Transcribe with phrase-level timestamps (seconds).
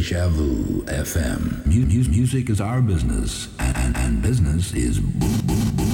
[0.00, 1.60] Deja Vu FM.
[1.66, 5.89] Mu- mu- music is our business, and, and, and business is boom, boom, boom.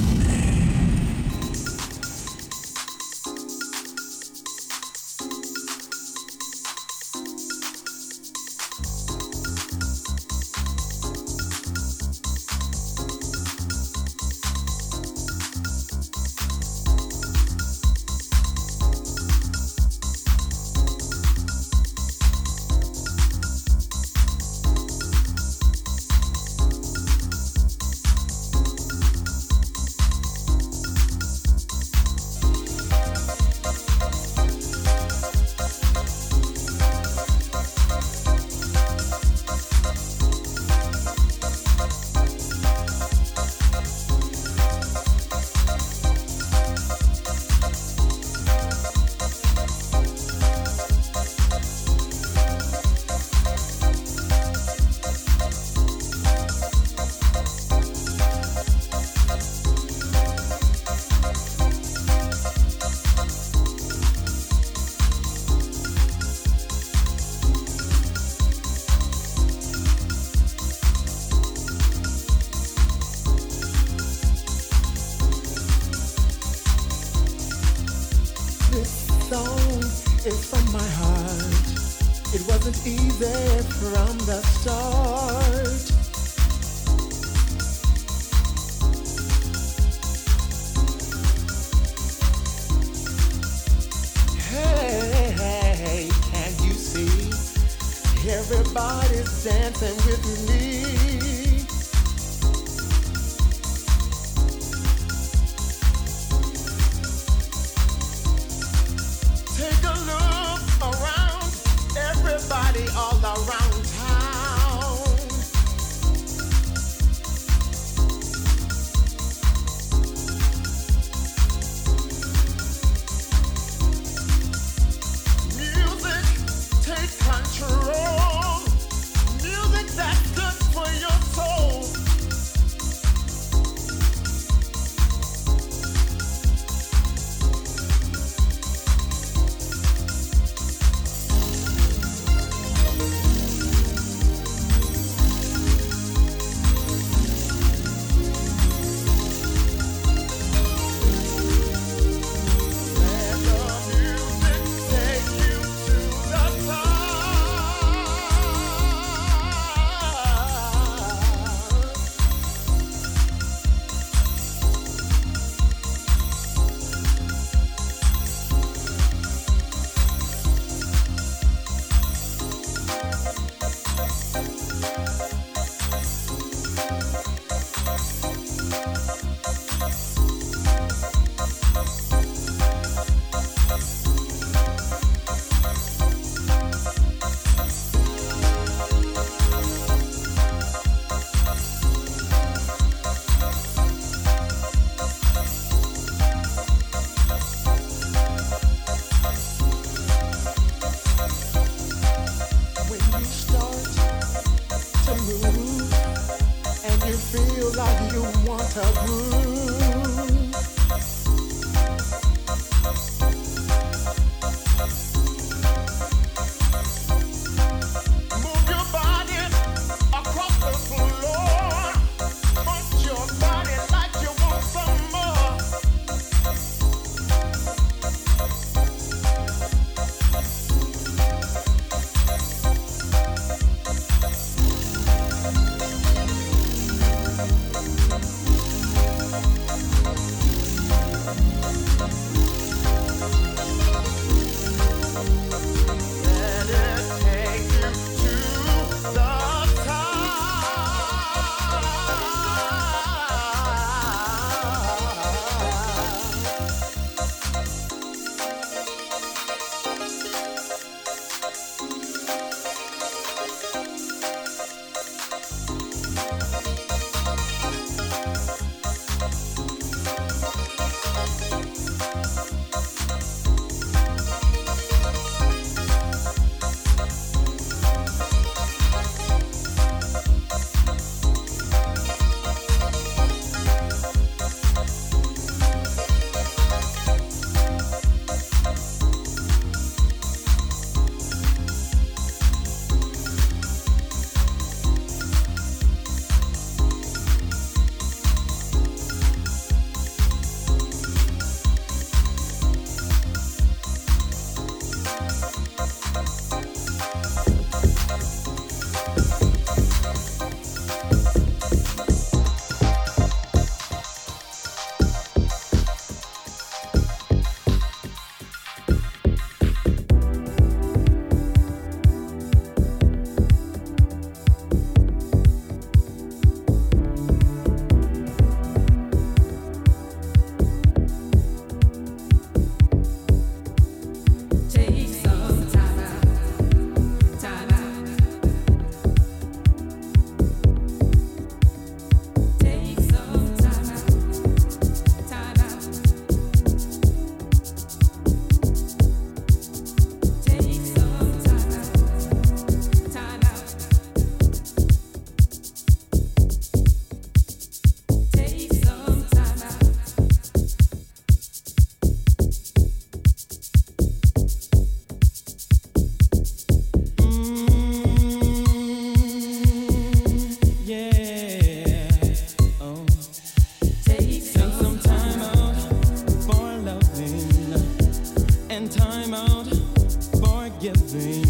[380.93, 381.46] giving.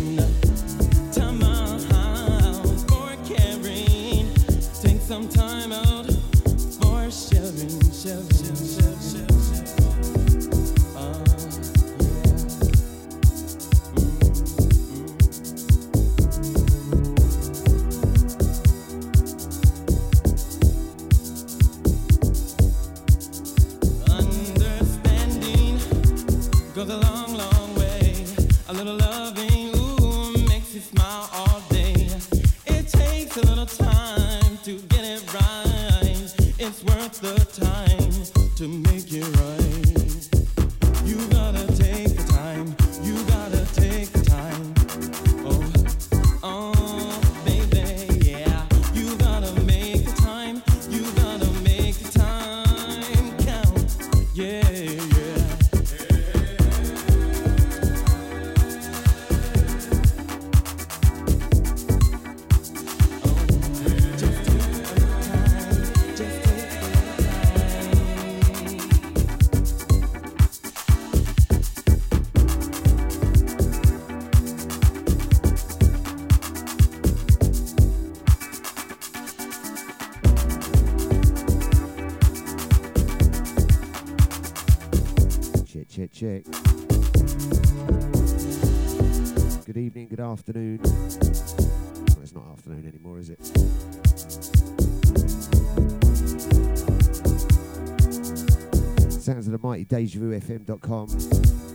[99.90, 101.67] Sounds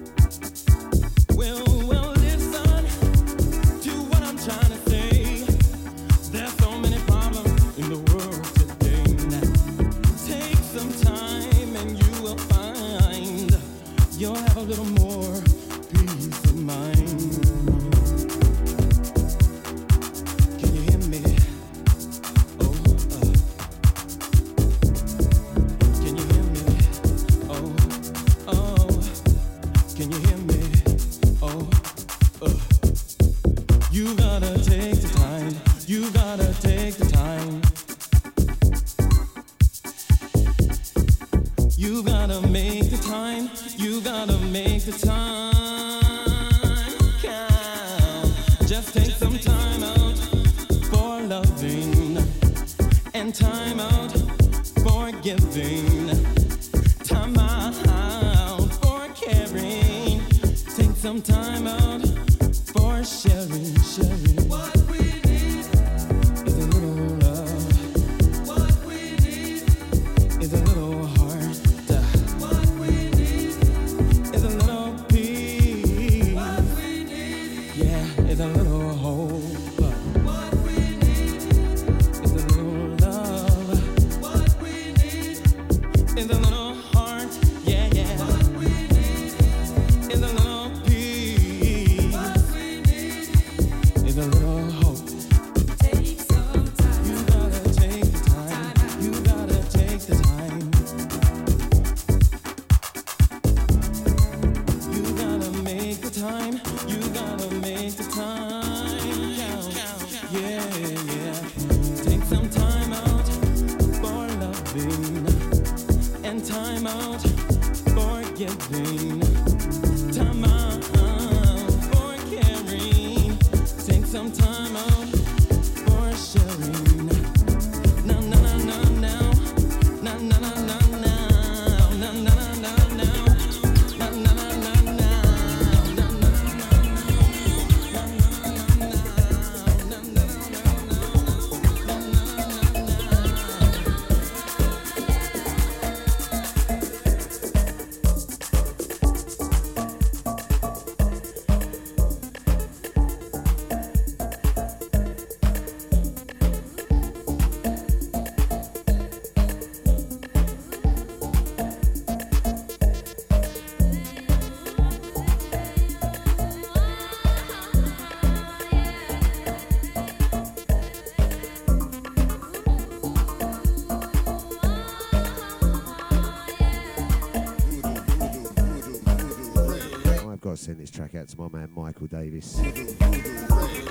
[181.22, 182.58] out to my man Michael Davis.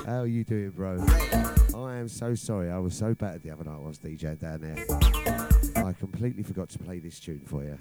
[0.04, 1.02] How are you doing, bro?
[1.74, 2.70] I am so sorry.
[2.70, 4.84] I was so bad the other night I was DJing down there.
[5.82, 7.78] I completely forgot to play this tune for you.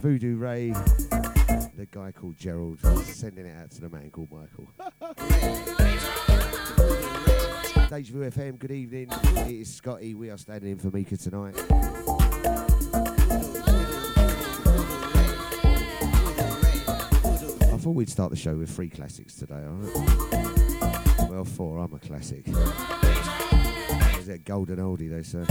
[0.00, 4.68] Voodoo Ray, the guy called Gerald, sending it out to the man called Michael.
[7.88, 9.08] Deja Vu FM, good evening.
[9.36, 10.16] It is Scotte.
[10.16, 11.54] We are standing in for Mika tonight.
[17.84, 19.94] Thought we'd start the show with three classics today, alright?
[21.28, 21.76] Well, four.
[21.76, 22.48] I'm a classic.
[24.18, 25.44] Is it golden oldie, they say?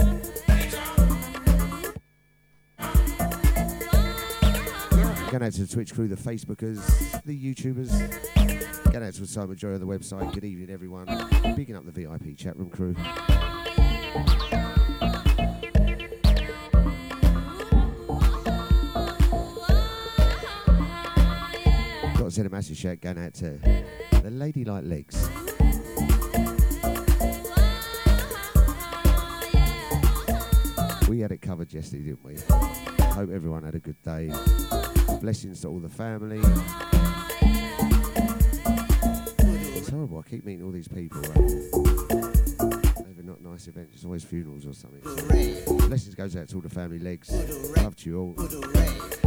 [5.30, 8.82] Going out to the Twitch crew, the Facebookers, the YouTubers.
[8.90, 10.34] Going out to Simon Joy on the website.
[10.34, 11.06] Good evening, everyone.
[11.54, 12.96] Bigging up the VIP chat room crew.
[22.34, 23.60] To send a massive shout going out to
[24.22, 25.28] the Ladylike Legs.
[31.08, 32.34] We had it covered yesterday, didn't we?
[33.12, 34.32] Hope everyone had a good day.
[35.20, 36.40] Blessings to all the family.
[39.76, 40.18] It's horrible.
[40.18, 41.20] I keep meeting all these people.
[41.20, 41.36] Right?
[43.06, 43.94] Never not nice events.
[43.94, 45.02] It's always funerals or something.
[45.86, 47.30] Blessings goes out to all the family legs.
[47.76, 49.23] Love to you all.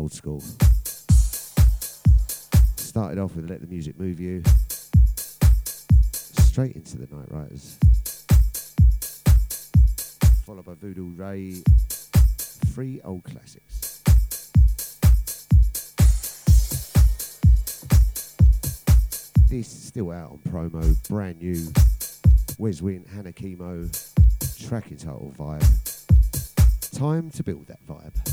[0.00, 0.42] Old school.
[2.76, 4.42] Started off with Let the Music Move You.
[6.12, 7.76] Straight into the Night Riders.
[10.46, 11.62] Followed by Voodoo Ray.
[12.72, 14.00] Three old classics.
[19.50, 21.70] This is still out on promo, brand new.
[22.56, 23.86] Wes Win, Hannah Chemo,
[24.66, 26.96] track entitled Vibe.
[26.96, 28.29] Time to build that vibe.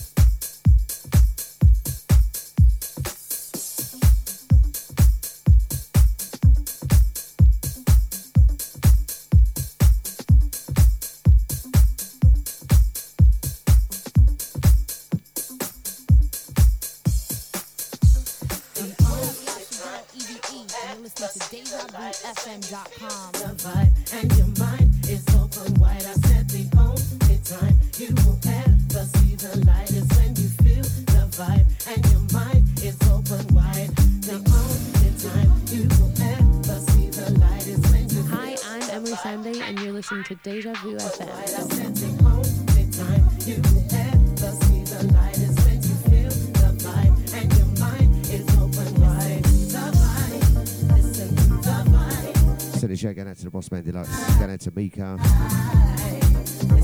[53.57, 55.17] Boss Man Deluxe, going out to Mika.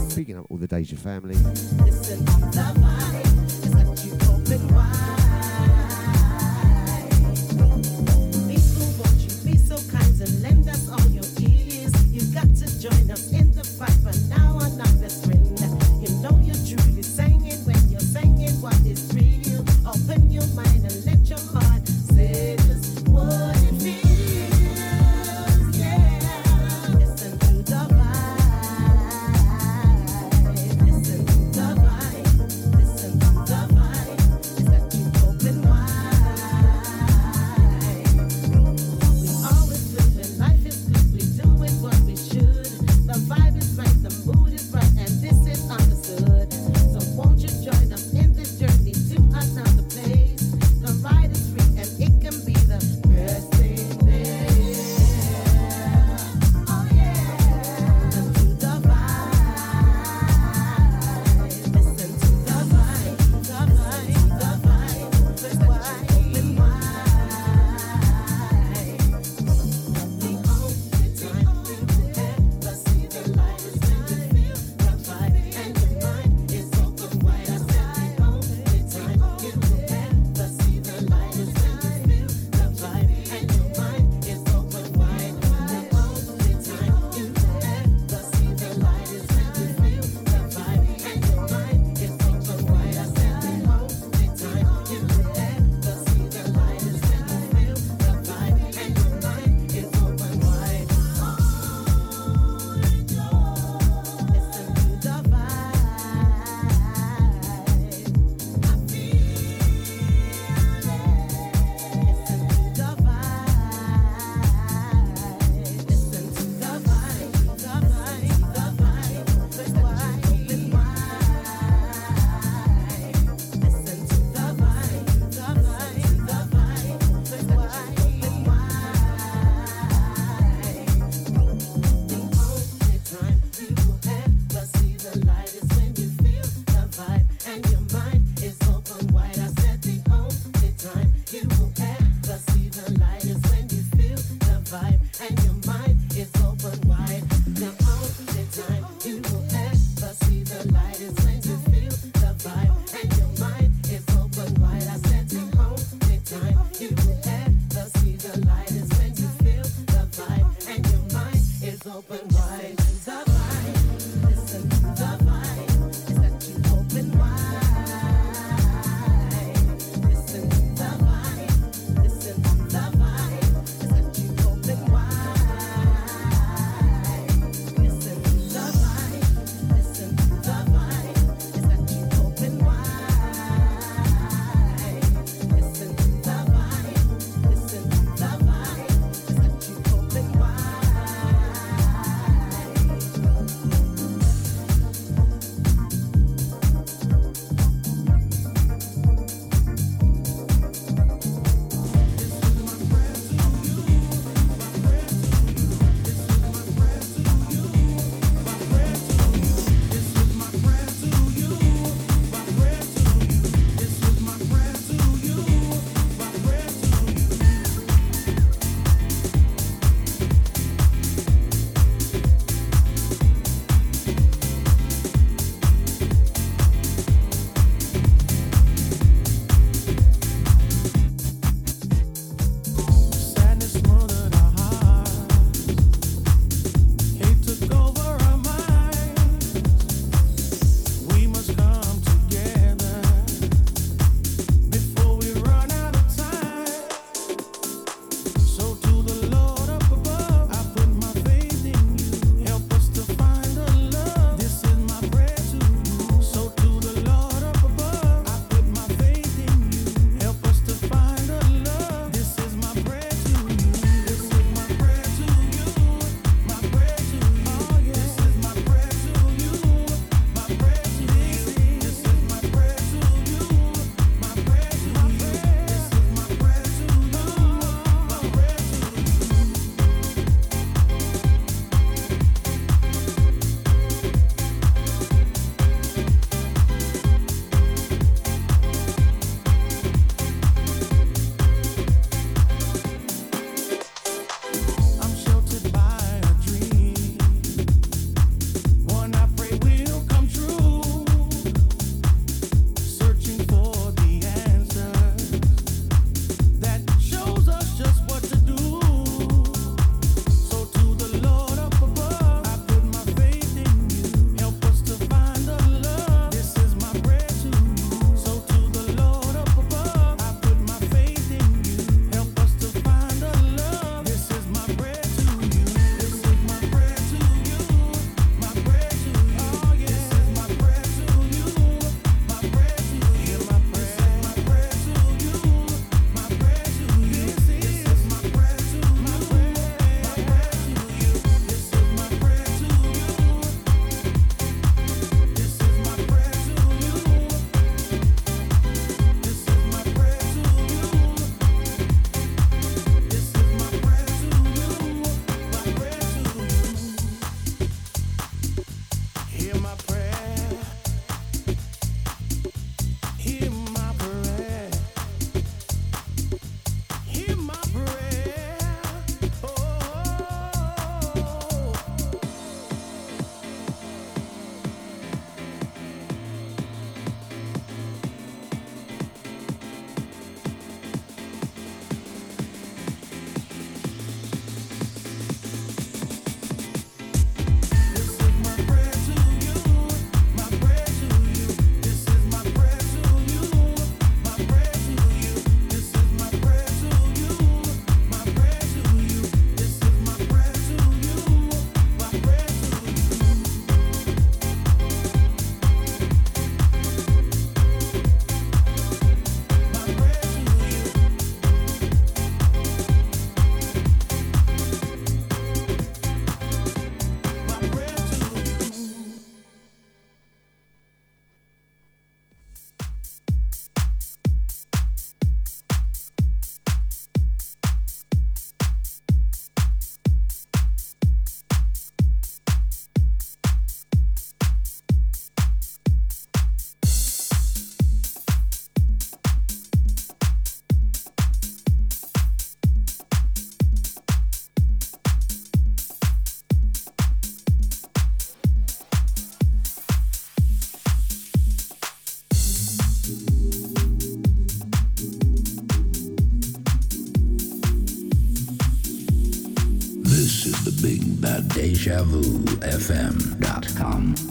[0.10, 1.36] Speaking up all the Deja family.
[1.36, 2.83] Listen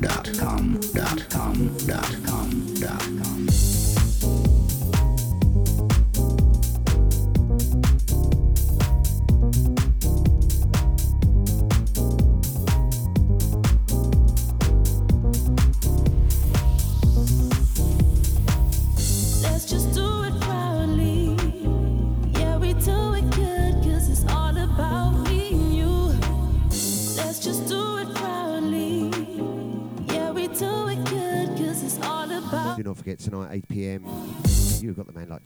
[0.03, 0.32] got.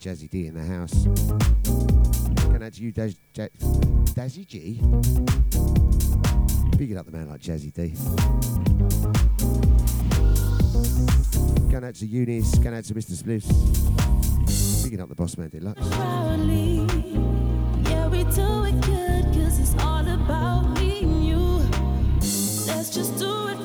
[0.07, 1.07] Jazzy D in the house.
[2.47, 3.49] Going out to you, Daz, Jaz,
[4.15, 4.81] Dazzy G.
[6.79, 7.89] Big it up the man like Jazzy D.
[11.69, 13.21] Going out to Eunice, going out to Mr.
[13.21, 14.85] Spliffs.
[14.85, 15.89] Bigging up the boss man deluxe.
[15.89, 16.87] Proudly,
[17.91, 21.41] yeah, we do it good, cause it's all about me and you.
[22.69, 23.56] Let's just do it.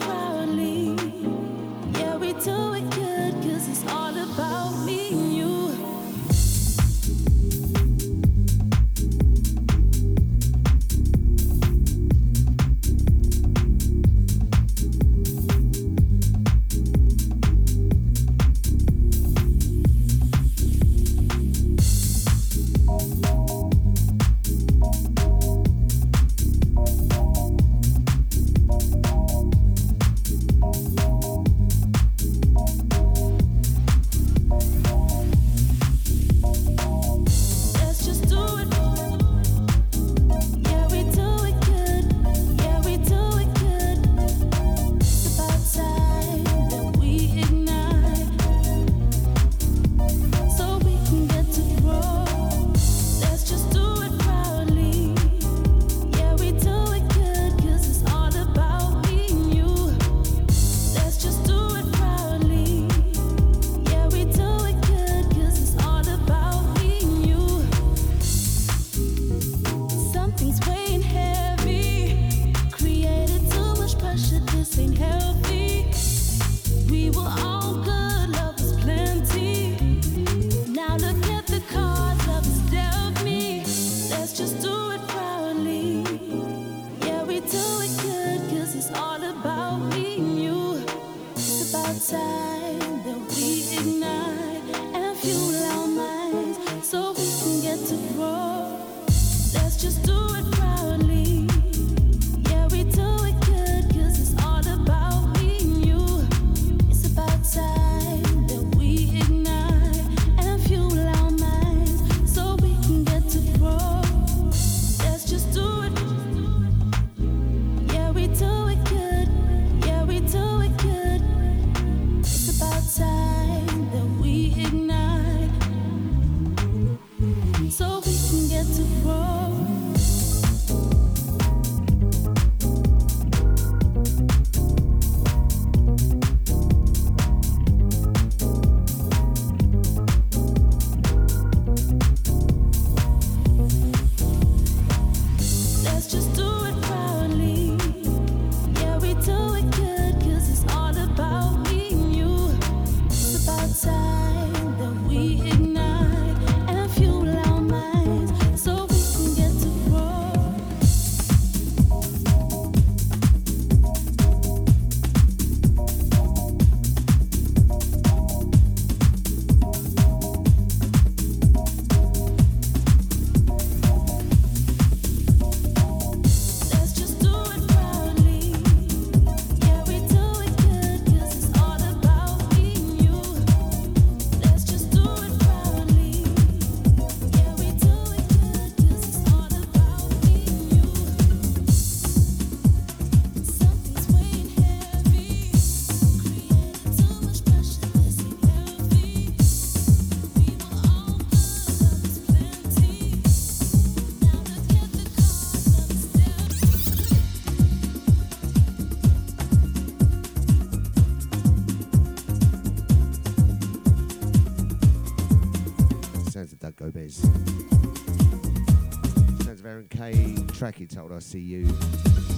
[220.61, 221.65] track told I See You.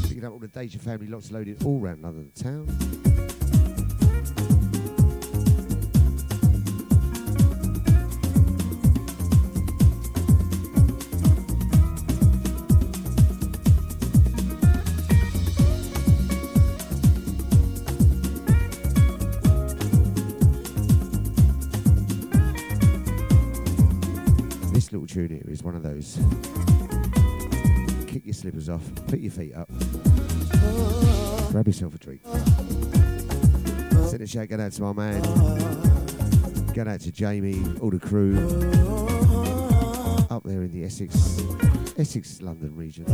[0.04, 2.93] Picking up all the Deja family, lots loaded all round London town.
[29.34, 29.67] feet up.
[31.52, 32.22] Grab yourself a drink.
[34.08, 35.22] Send a shout, go out to my man.
[36.74, 38.38] Go out to Jamie, all the crew.
[40.30, 41.41] Up there in the Essex,
[41.98, 43.06] Essex, London region.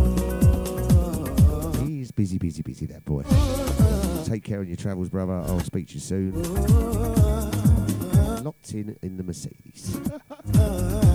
[1.86, 3.24] He's busy, busy, busy, that boy.
[4.26, 5.34] Take care on your travels, brother.
[5.34, 6.34] I'll speak to you soon.
[8.44, 9.98] Locked in in the Mercedes.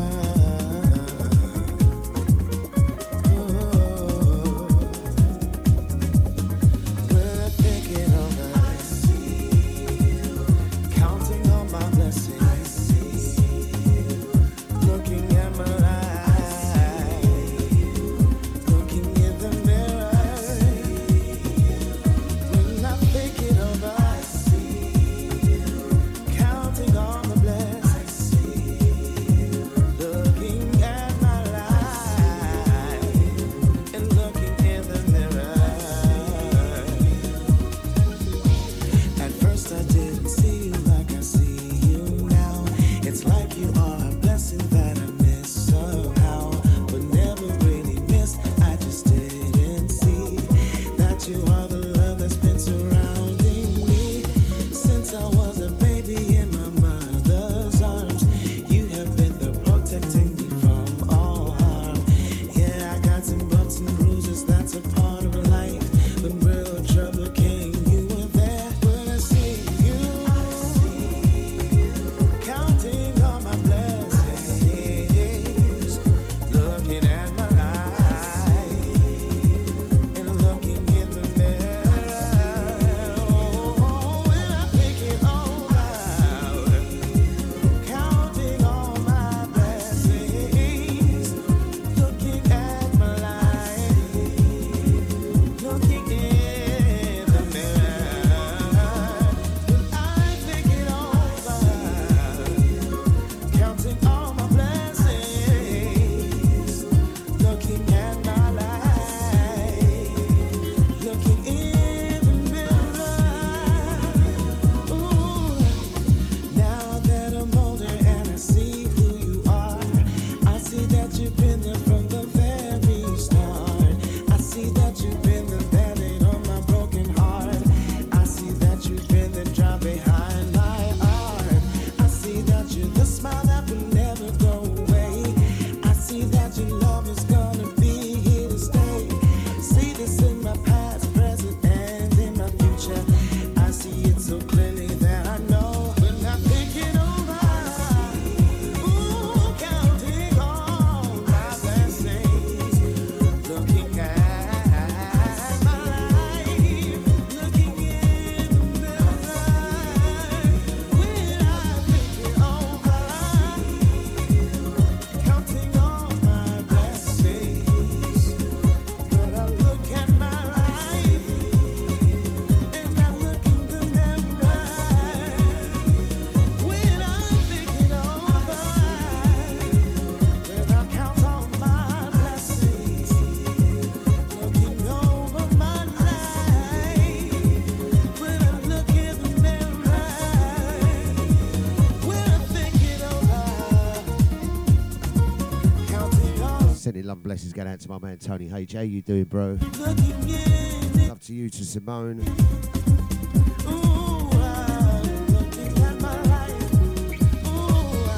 [196.85, 198.75] sending love and blessings going out to my man Tony H.
[198.75, 199.59] How you doing, bro?
[199.79, 202.23] Love to you, to Simone.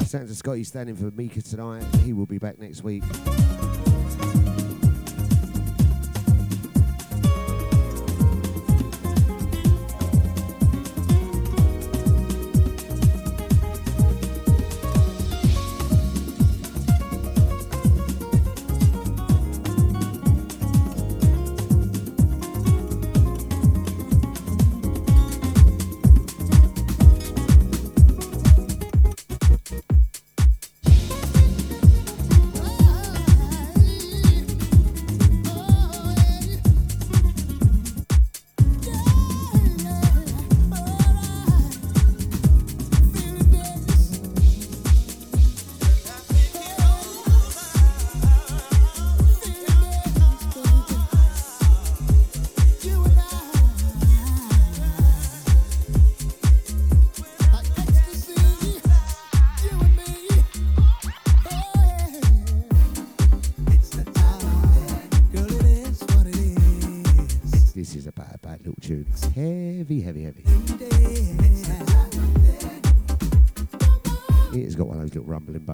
[0.05, 1.85] Santa Scotte standing for Mika tonight.
[2.03, 3.03] He will be back next week.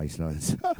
[0.04, 0.60] Iceland.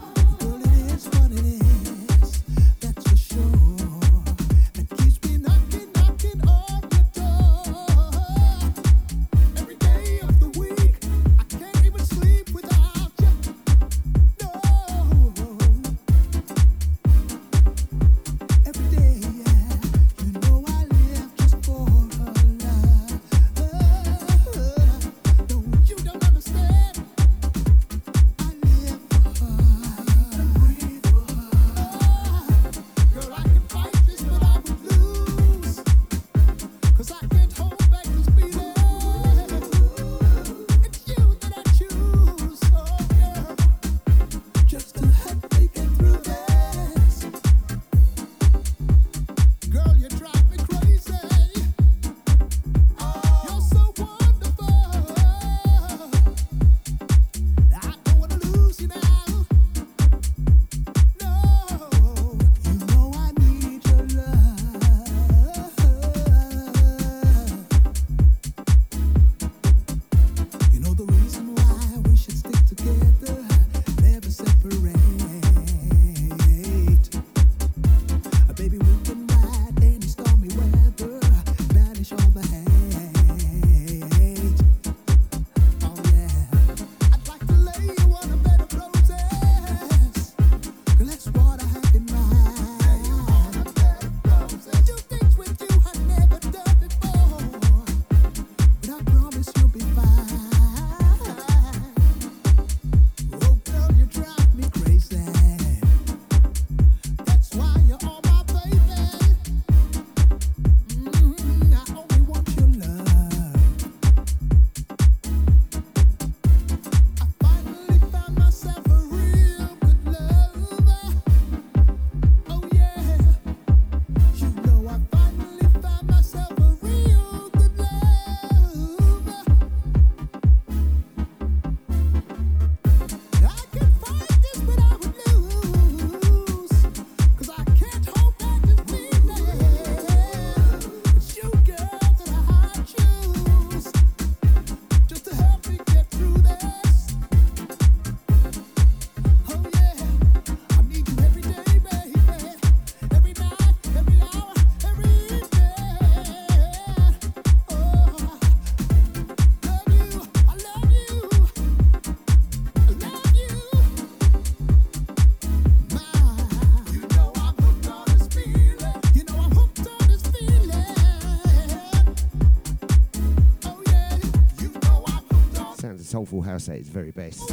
[176.24, 177.50] soulful house at its very best.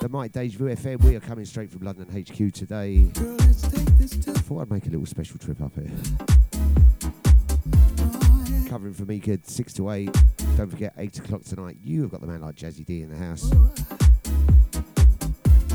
[0.00, 3.04] The Mike Deja FM, we are coming straight from London HQ today.
[3.14, 5.90] Girl, Thought I'd make a little special trip up here.
[8.68, 10.12] Covering for Mika 6 to 8.
[10.58, 13.16] Don't forget, 8 o'clock tonight, you have got the man like Jazzy D in the
[13.16, 13.48] house.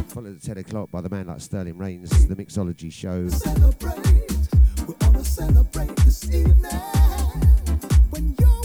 [0.10, 3.28] Followed at 10 o'clock by the man like Sterling Reigns, the Mixology Show.
[3.30, 3.96] Celebrate.
[4.88, 6.64] We're celebrate this evening.
[8.12, 8.59] When you're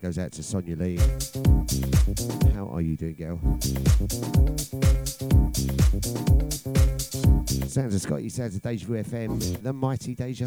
[0.00, 0.98] goes out to Sonia Lee.
[2.54, 3.38] How are you doing, girl?
[7.68, 10.46] Sounds of Scotte, sounds of Deja Vu FM, the mighty Deja.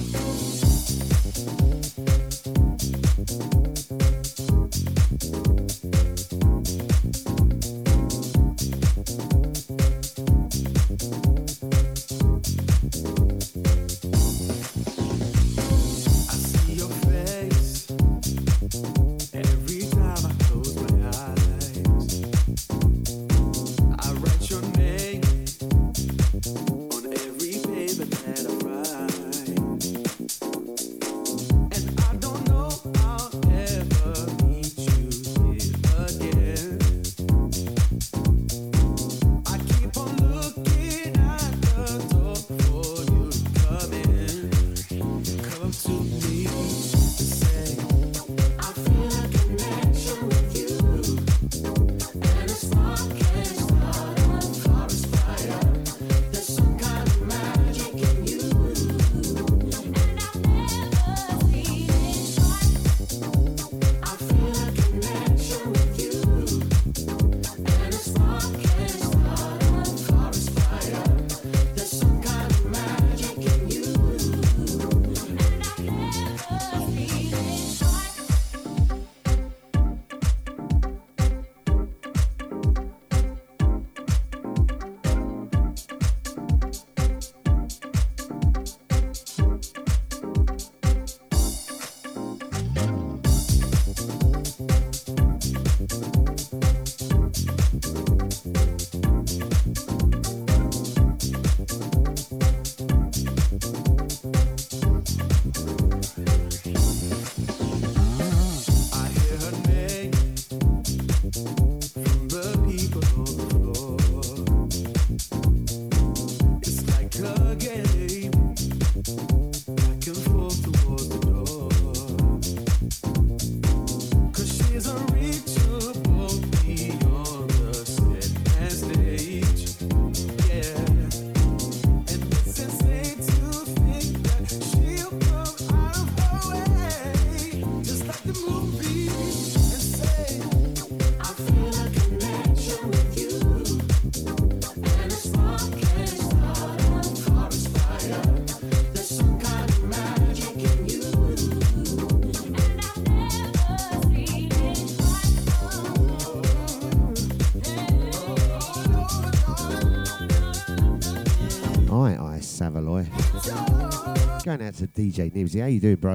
[164.57, 165.61] Going out to DJ Nibsy.
[165.61, 166.13] How you doing, bro?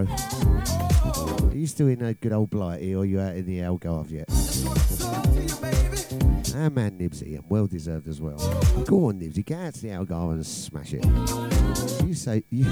[1.48, 4.28] Are you still in a good old Blighty or you out in the Algarve yet?
[6.56, 8.38] Our man Nibsy, and well deserved as well.
[8.84, 11.04] Go on, Nibsy, get out to the Algarve and smash it.
[12.04, 12.64] You say you,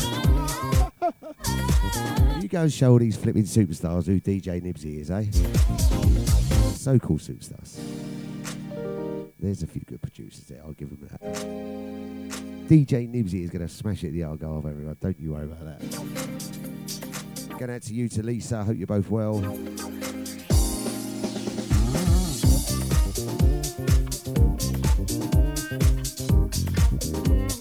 [2.40, 5.30] you go and show all these flipping superstars who DJ Nibsy is, eh?
[6.72, 7.78] So cool superstars.
[9.38, 11.99] There's a few good producers there, I'll give them that.
[12.70, 14.96] DJ Nibsy is going to smash it at the Algarve, everyone.
[15.00, 15.80] Don't you worry about that.
[17.58, 18.62] Going out to you, to Lisa.
[18.62, 19.40] Hope you're both well.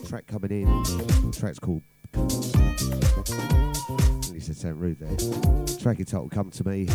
[0.07, 1.31] Track coming in.
[1.31, 1.81] Track's called.
[4.31, 5.17] It sound rude there.
[5.79, 6.85] Track entitled "Come to Me."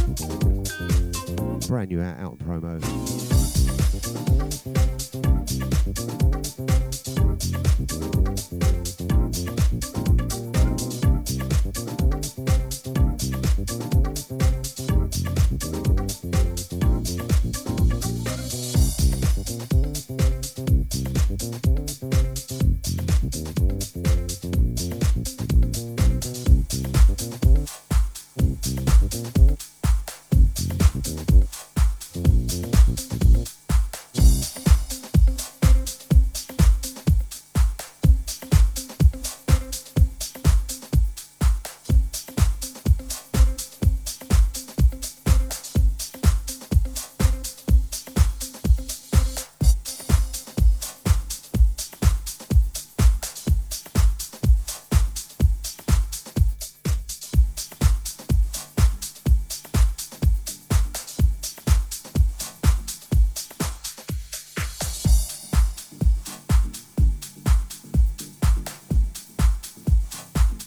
[1.67, 2.81] Brand new out, out promo.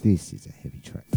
[0.03, 1.16] This is a heavy track.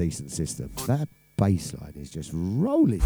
[0.00, 0.70] Decent system.
[0.86, 3.02] That bass line is just rolling.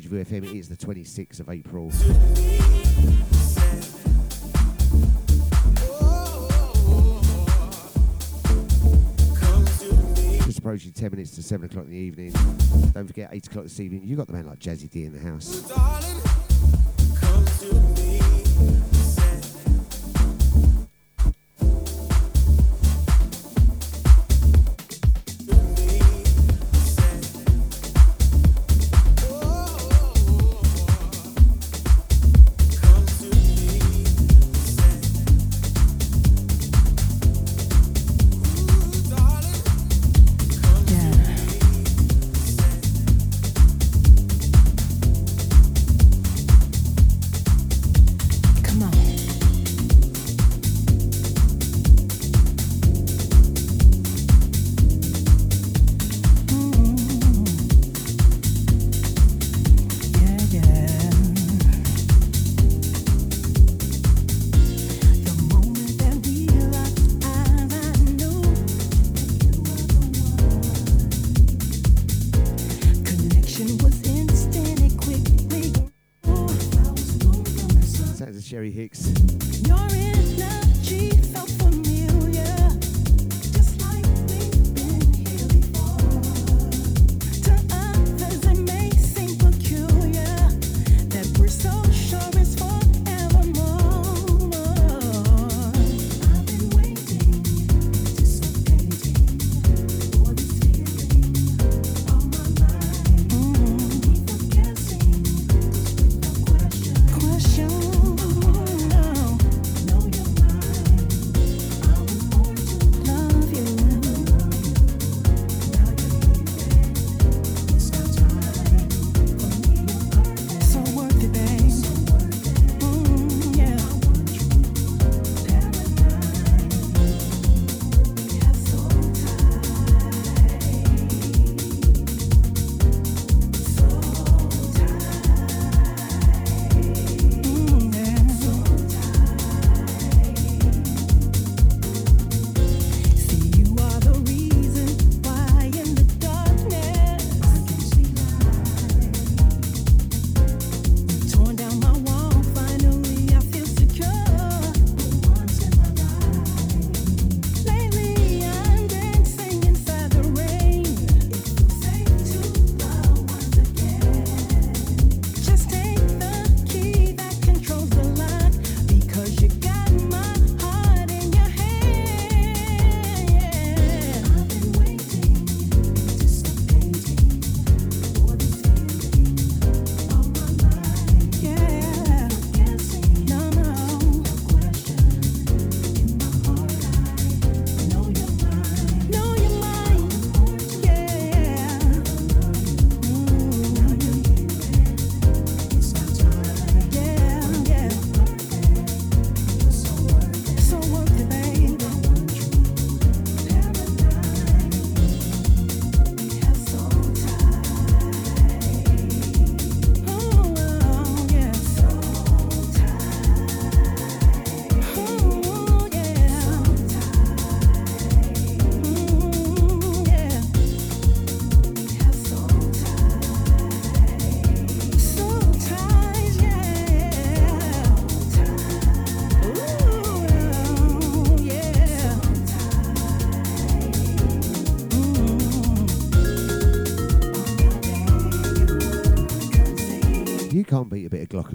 [0.00, 0.44] Deja Vu FM.
[0.44, 1.90] It is the 26th of April.
[10.46, 12.32] Just approaching 10 minutes to 7 o'clock in the evening.
[12.92, 15.20] Don't forget, 8 o'clock this evening, you've got the man like Jazzy D in the
[15.20, 16.19] house.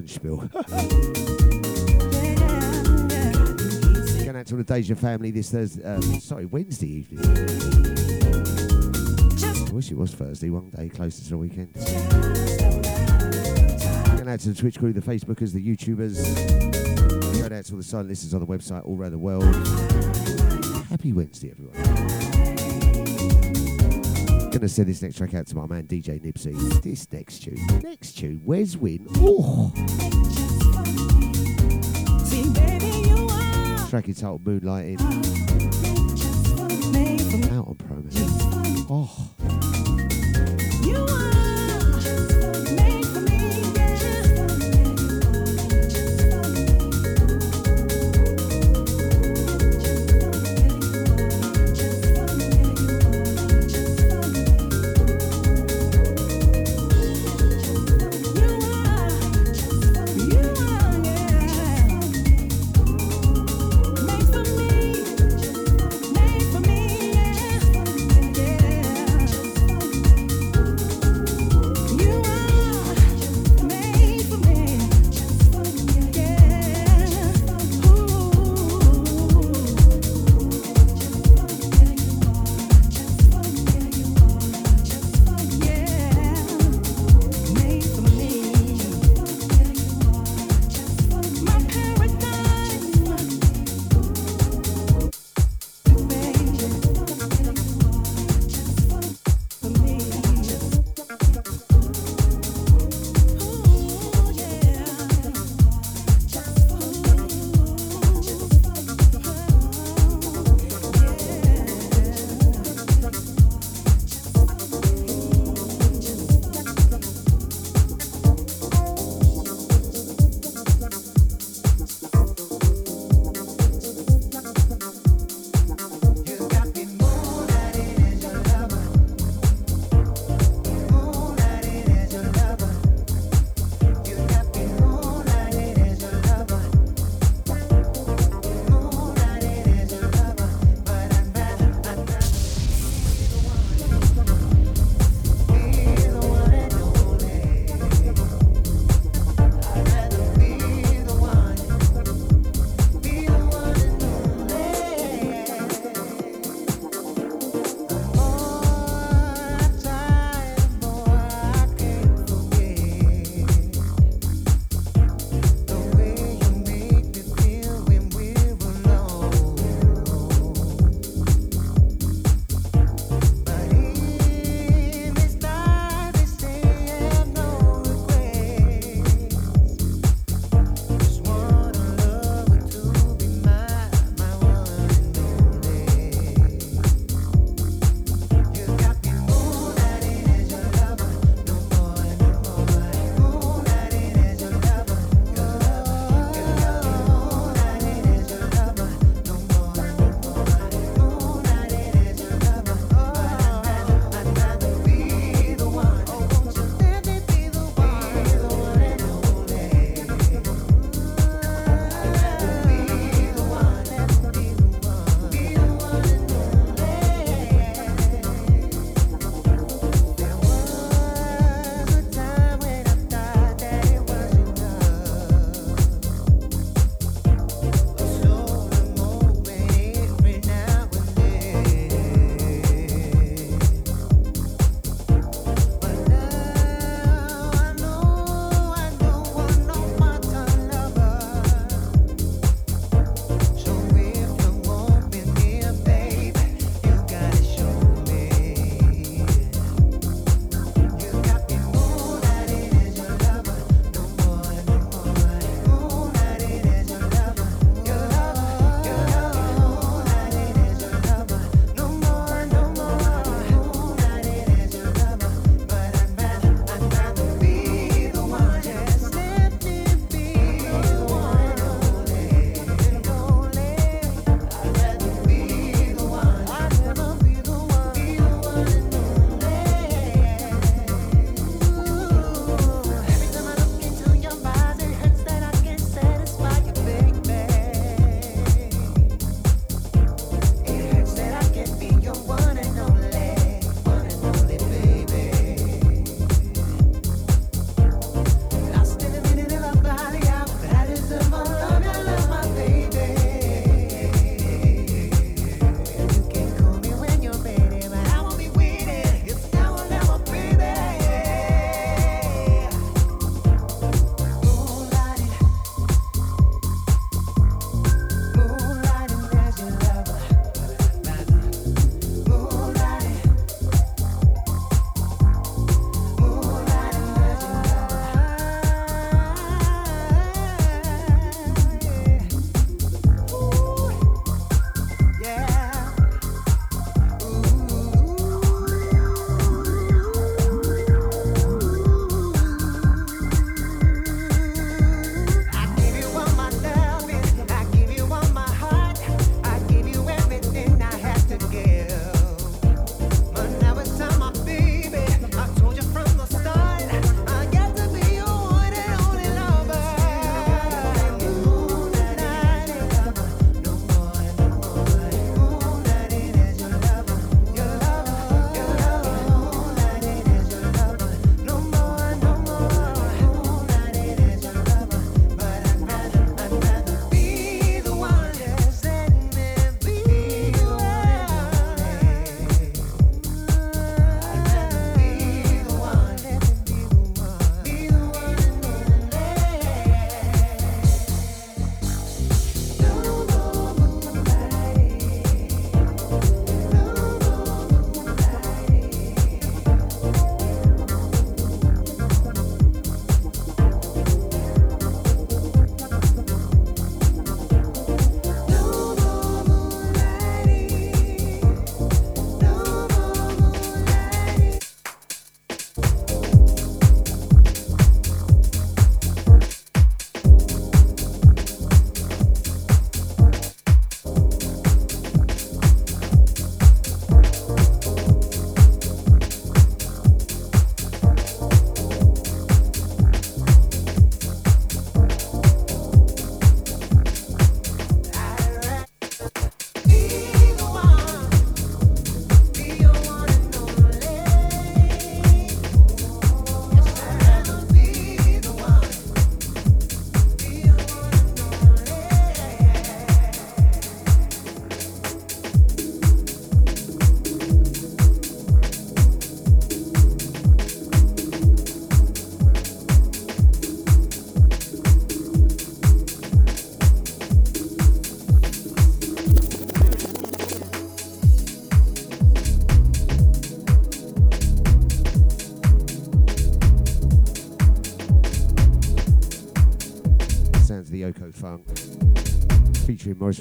[0.07, 0.37] Spiel.
[4.25, 7.25] Going out to the Deja family this Thursday, uh, sorry, Wednesday evening.
[9.67, 11.73] I wish it was Thursday, one day closer to the weekend.
[14.15, 16.17] Going out to the Twitch crew, the Facebookers, the YouTubers.
[17.39, 19.43] Going out to all the silent listeners on the website all around the world.
[20.89, 22.14] Happy Wednesday, everyone
[24.55, 26.81] going to send this next track out to my man DJ Nibsy.
[26.81, 29.05] This next tune, next tune, Where's Win?
[29.17, 29.69] Oh.
[32.29, 34.07] Track baby, track
[34.39, 35.01] Moonlighting.
[37.51, 38.87] Out on promo.
[38.89, 39.34] Oh.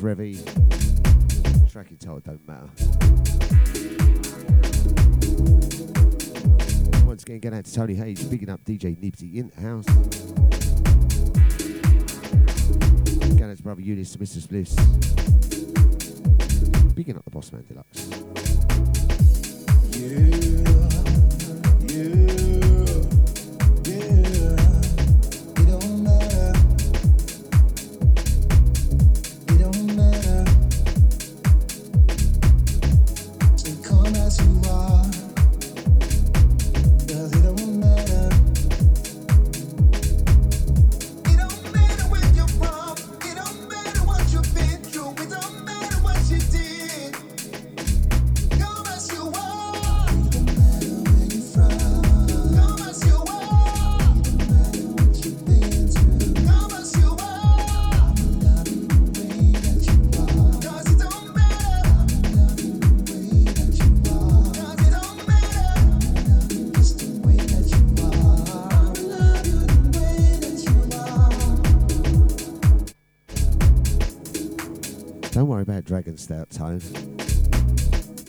[0.01, 1.71] Maurice Revy.
[1.71, 2.69] Track entitled Don't Matter.
[7.05, 9.85] Once again, going out to Tony Hayes, picking up DJ Nibsy in the house.
[13.29, 14.49] Going out to brother Eunice, Mr.
[14.49, 14.75] Bliss.
[16.95, 18.04] Bigging up the Boss Man Deluxe.
[76.27, 76.81] Dragon Stout time.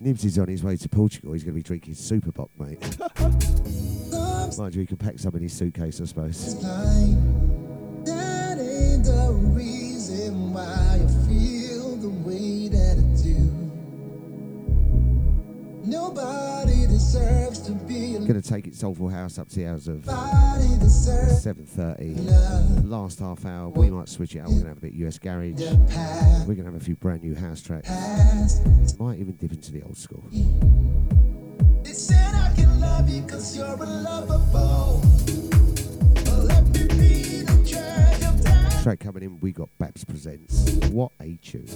[0.01, 1.33] Nibsy's on his way to Portugal.
[1.33, 2.79] He's going to be drinking Super Bock, mate.
[4.57, 6.55] Mind you, he can pack some in his suitcase, I suppose.
[18.55, 22.89] Take it Soulful House up to the hours of 7.30.
[22.89, 24.47] Last half hour, we might switch it out.
[24.47, 25.59] We're going to have a bit US Garage.
[25.59, 27.89] We're going to have a few brand new house tracks.
[28.97, 30.23] Might even dip into the old school.
[31.83, 35.01] They said I can love you cause you're unlovable.
[36.23, 38.79] But let me be the judge of that.
[38.83, 40.71] Track coming in, we got Babs Presents.
[40.91, 41.67] What a tune.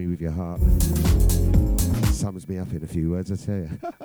[0.00, 0.60] Me with your heart.
[2.14, 3.68] Sums me up in a few words, I tell you.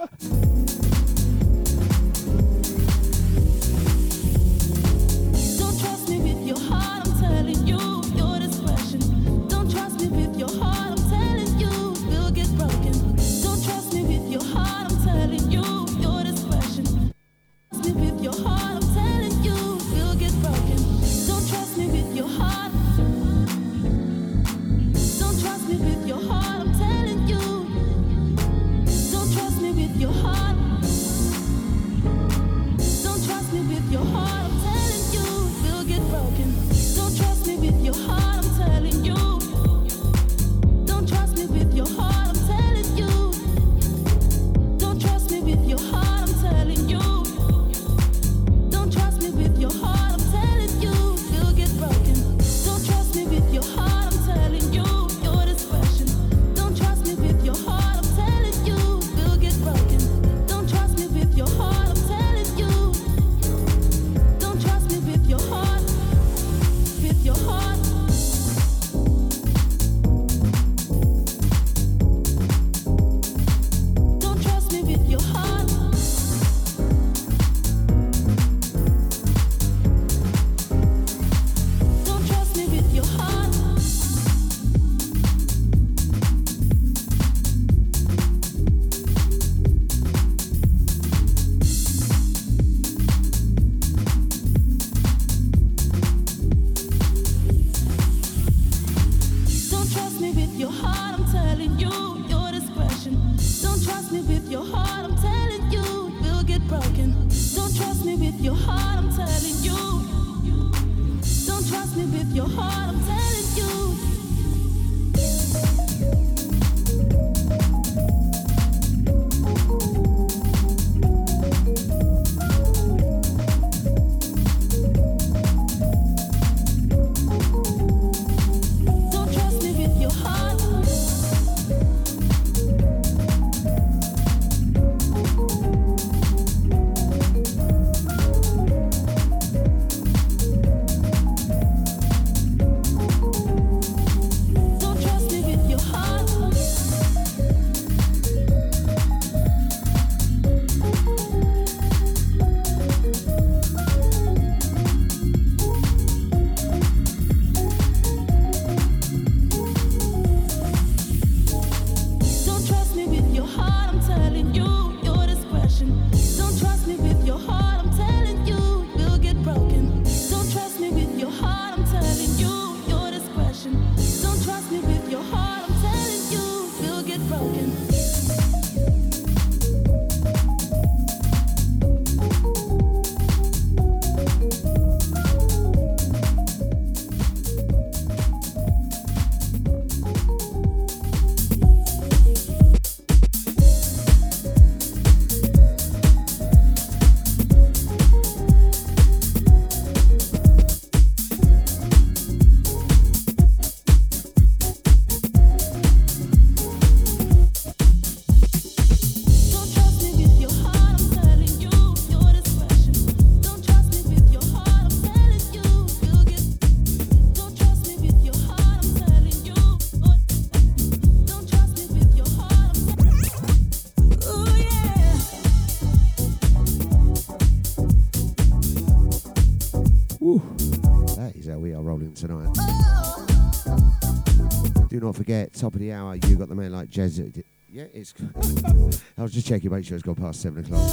[235.25, 237.43] forget, top of the hour, you got the man like Jazzy.
[237.67, 238.13] Yeah, it's.
[239.17, 240.87] I was just checking, make sure it's gone past seven o'clock.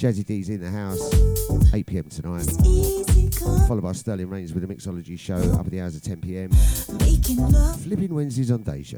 [0.00, 1.12] Jazzy D's in the house,
[1.74, 2.46] 8 pm tonight.
[3.68, 6.50] Followed by Sterling Reigns with a mixology show up at the hours of 10 pm.
[7.82, 8.96] Flipping Wednesdays on Deja.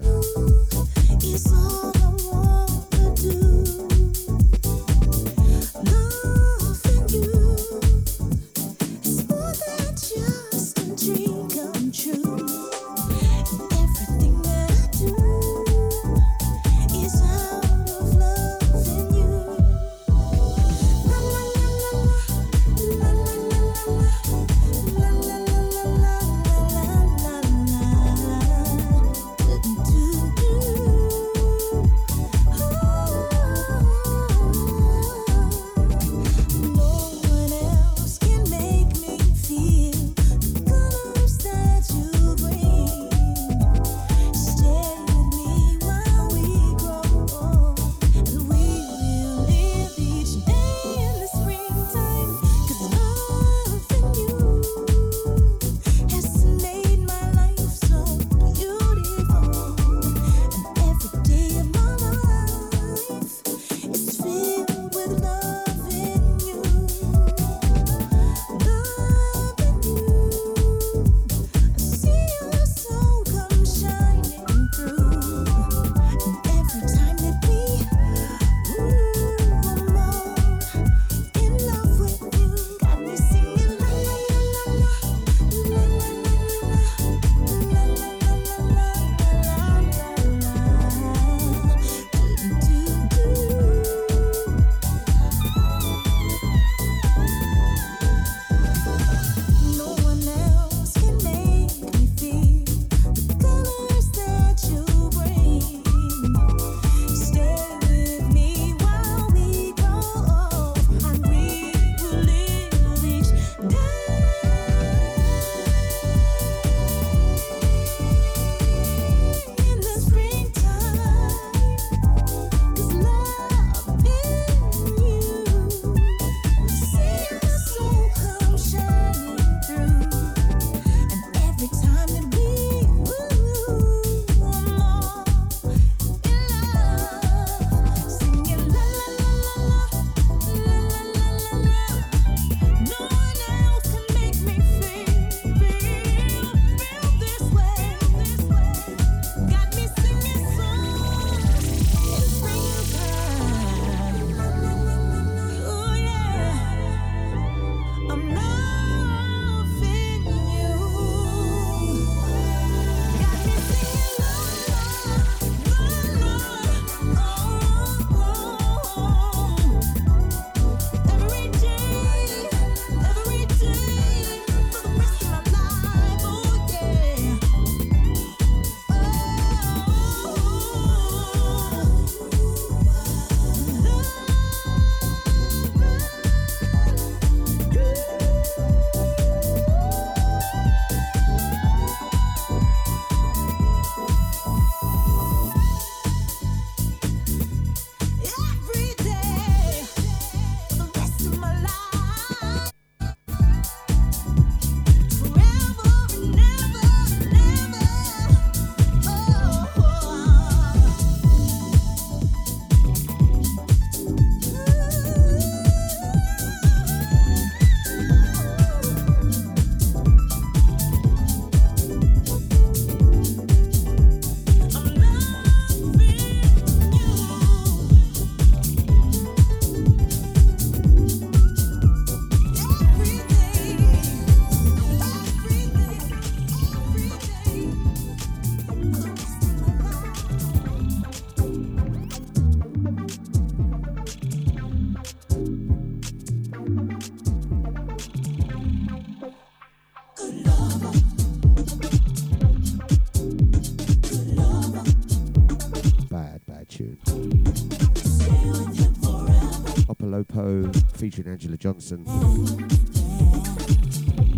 [261.10, 262.04] Featuring Angela Johnson.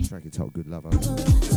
[0.09, 1.52] Track entitled Good Lover.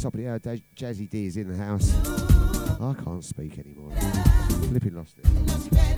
[0.00, 0.38] Top of the hour,
[0.76, 1.94] Jazzy D is in the house.
[2.80, 3.92] I can't speak anymore.
[4.68, 5.91] Flipping lost it.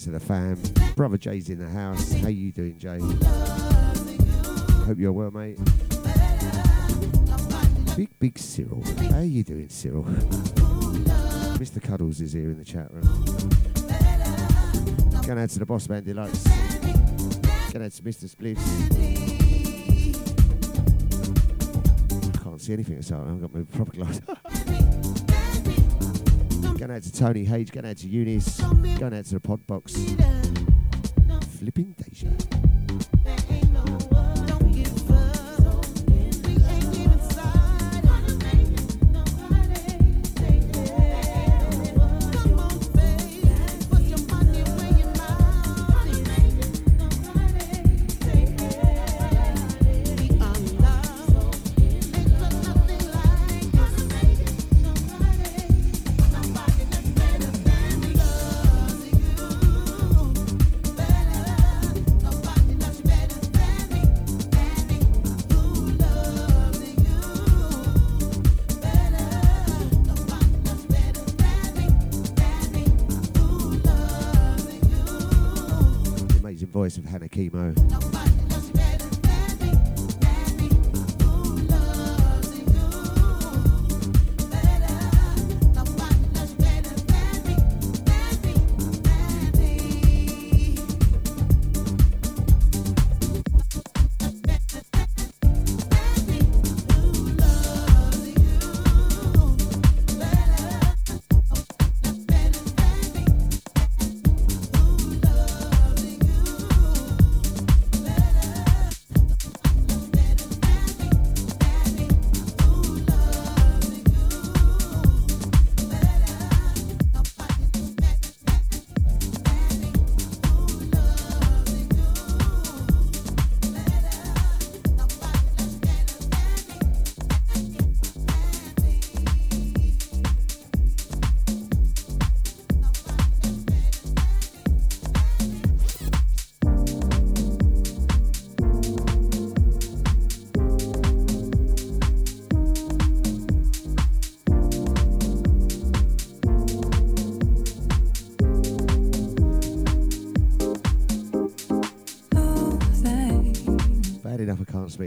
[0.00, 0.58] To the fam.
[0.96, 2.12] Brother Jay's in the house.
[2.12, 2.98] How you doing, Jay?
[4.86, 5.58] Hope you're well, mate.
[7.96, 8.82] Big, big Cyril.
[9.10, 10.04] How you doing, Cyril?
[11.58, 11.82] Mr.
[11.82, 13.02] Cuddles is here in the chat room.
[15.26, 16.44] Going out to the Boss Man Deluxe.
[17.70, 18.34] Going out to Mr.
[18.34, 18.58] Spliffs.
[22.34, 24.22] I can't see anything so I haven't got my proper glasses.
[27.00, 29.94] Out to Tony Hage, going out to Eunice, going out to the pod box.
[31.58, 31.94] Flipping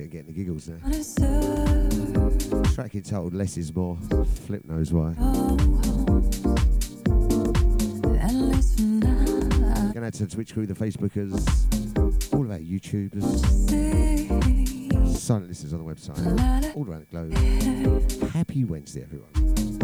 [0.04, 0.80] enough I can't speak and getting the giggles now.
[2.74, 3.98] Track entitled Less is More.
[4.46, 5.14] Flip knows why.
[9.94, 13.46] Going to out to the Twitch crew, the Facebookers, all of our YouTubers,
[15.18, 18.32] silent listeners on the website, all around the globe.
[18.32, 19.83] Happy Wednesday, everyone.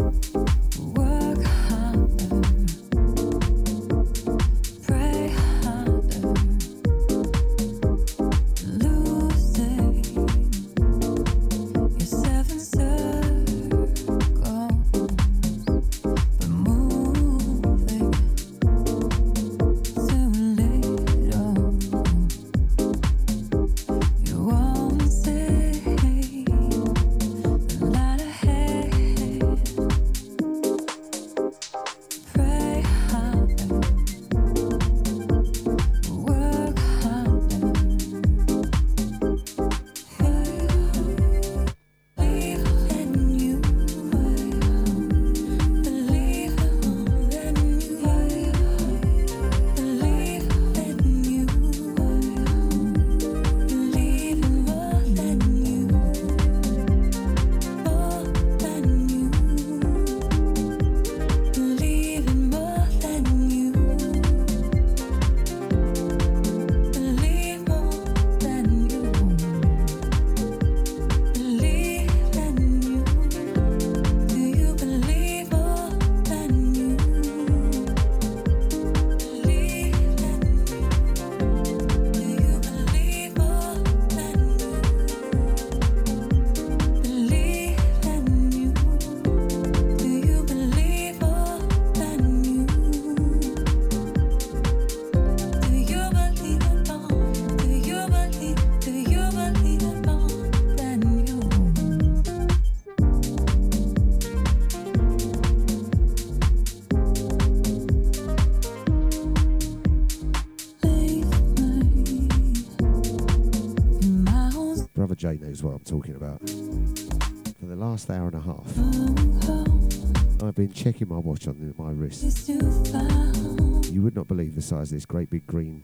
[120.60, 122.22] Been checking my watch on my wrist.
[122.22, 122.60] Is to
[122.92, 125.82] found You would not believe the size of this great big green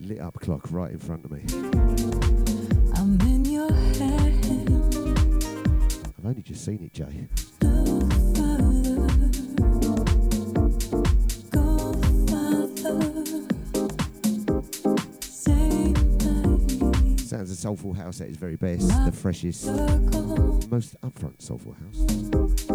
[0.00, 1.42] lit up clock right in front of me.
[2.96, 4.96] I'm in your hands.
[6.18, 7.28] I've only just seen it, Jay.
[7.60, 8.00] No
[8.34, 9.04] further.
[11.50, 11.92] Go
[12.30, 13.42] further.
[15.20, 17.28] Same place.
[17.28, 19.66] Sounds a soulful house at its very best, the freshest,
[20.70, 22.73] most upfront soulful house.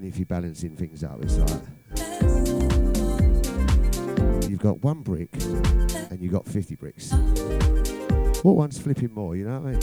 [0.00, 1.18] Only if you're balancing things up.
[1.20, 1.60] It's like
[4.48, 5.28] you've got one brick
[6.10, 7.12] and you've got 50 bricks.
[8.42, 9.80] What one's flipping more, you know what I mean?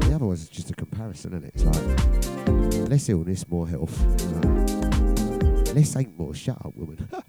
[0.00, 1.52] The other one's just a comparison, isn't it?
[1.54, 3.98] It's like less illness, more health.
[4.44, 6.34] Like, less ain't more.
[6.34, 7.08] Shut up, woman.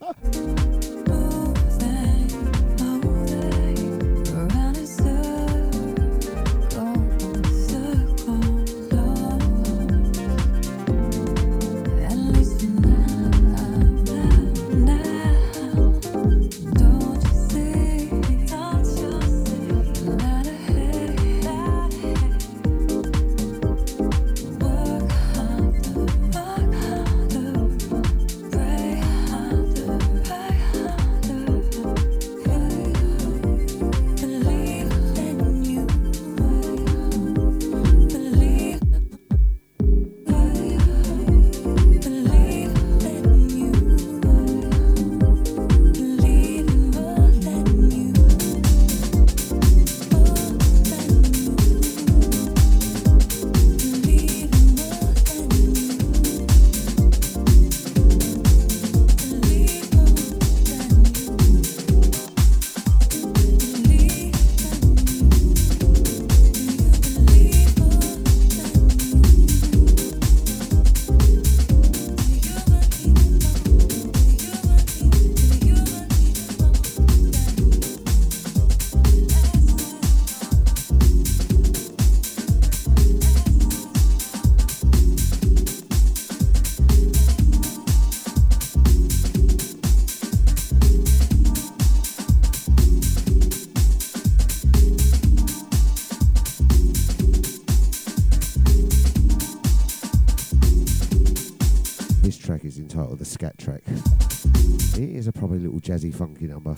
[105.92, 106.72] jazzy, funky number.
[106.72, 106.76] A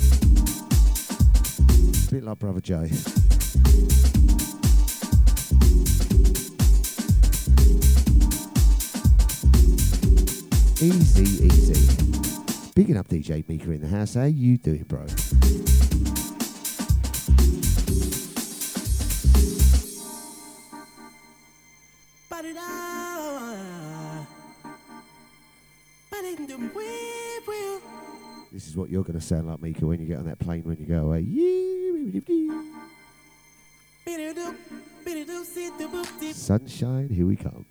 [2.11, 2.89] bit like Brother Jay.
[10.81, 11.95] Easy, easy.
[12.73, 14.15] Bigging up DJ Mika in the house.
[14.15, 15.05] How you doing, bro?
[29.23, 31.21] To sound like, Mika, when you get on that plane when you go away.
[36.33, 37.65] Sunshine, here we come.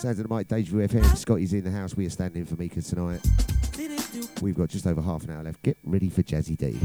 [0.00, 1.16] Sounds of the mic, Deja FM.
[1.16, 1.96] Scotte's in the house.
[1.96, 3.20] We are standing for Mika tonight.
[4.42, 5.62] We've got just over half an hour left.
[5.62, 6.76] Get ready for Jazzy D.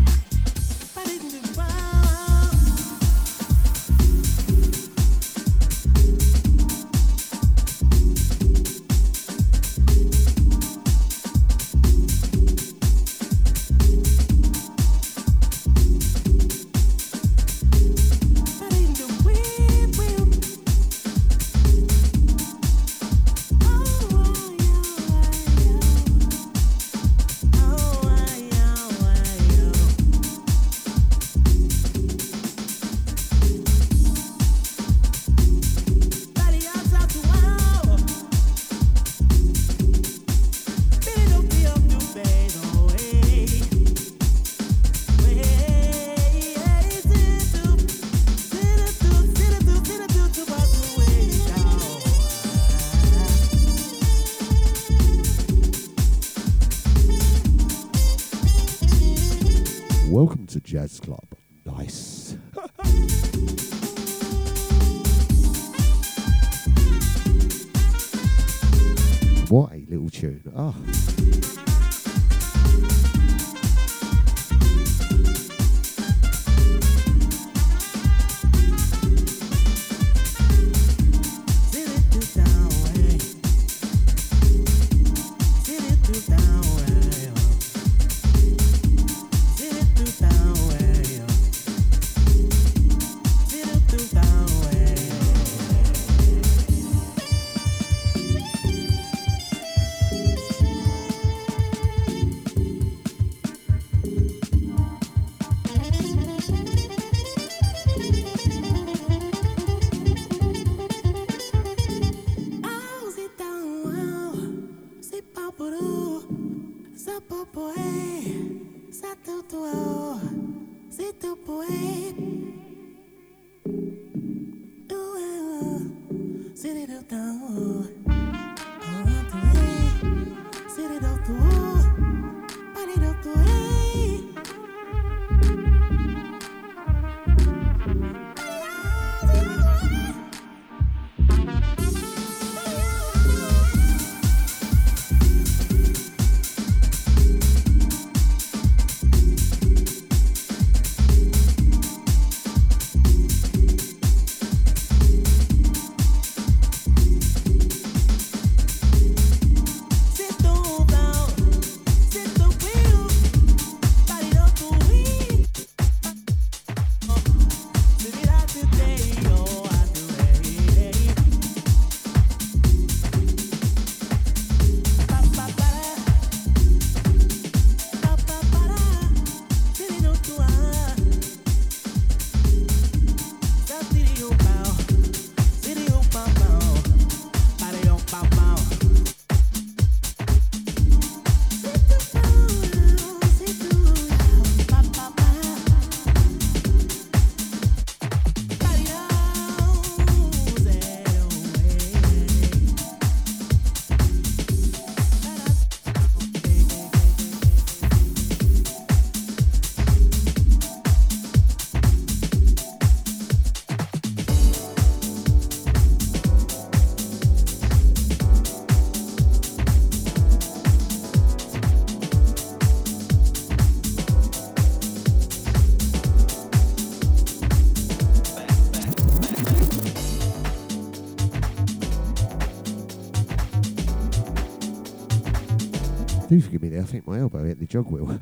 [236.33, 236.81] do forgive me there.
[236.81, 238.09] I think my elbow hit the jog wheel.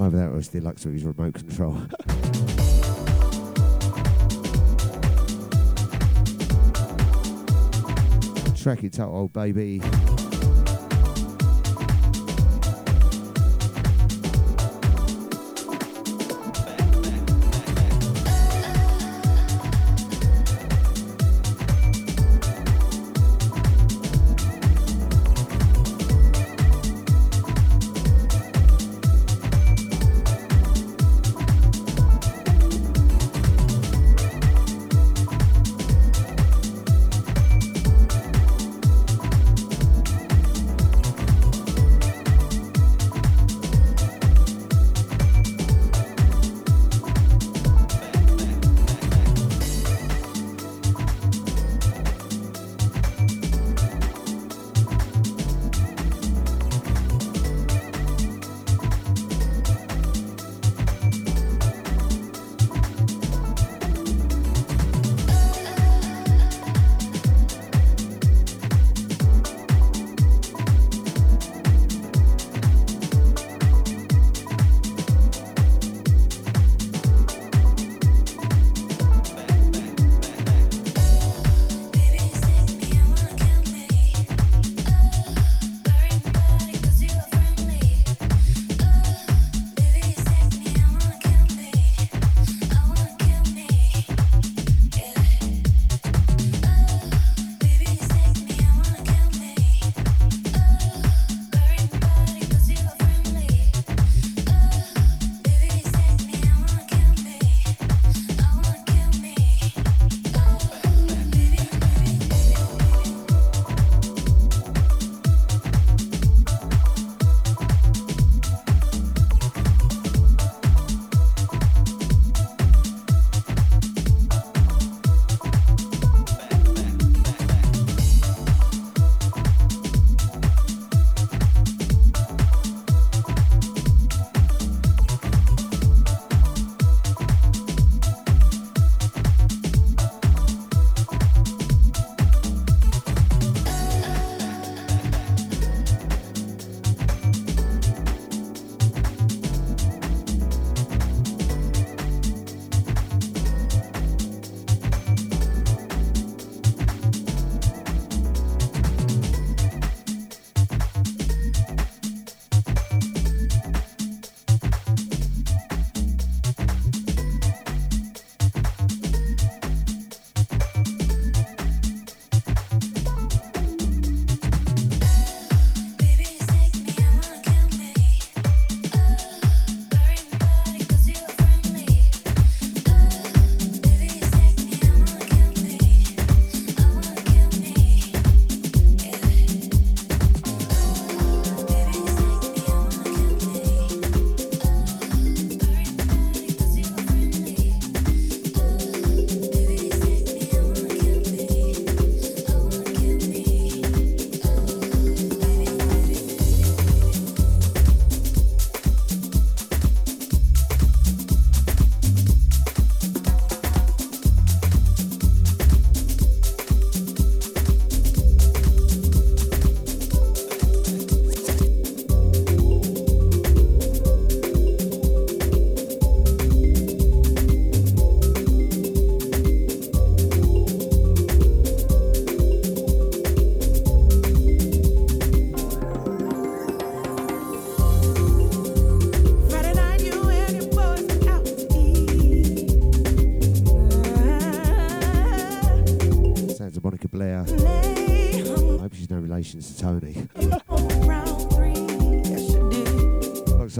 [0.00, 1.74] Either that or it's Deluxe or his remote control.
[8.56, 9.82] Track it out, old baby.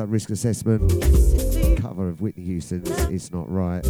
[0.08, 0.90] Risk Assessment.
[1.80, 3.82] Cover of Whitney Houston's It's Not Right.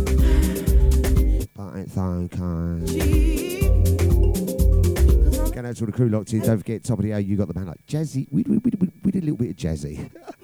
[1.54, 3.60] But it's okay.
[5.52, 6.40] Going out to all the crew locked in.
[6.40, 8.26] Don't forget, top of the hour, you got the man like Jazzy.
[8.30, 10.10] We, we, we, we, we did a little bit of Jazzy.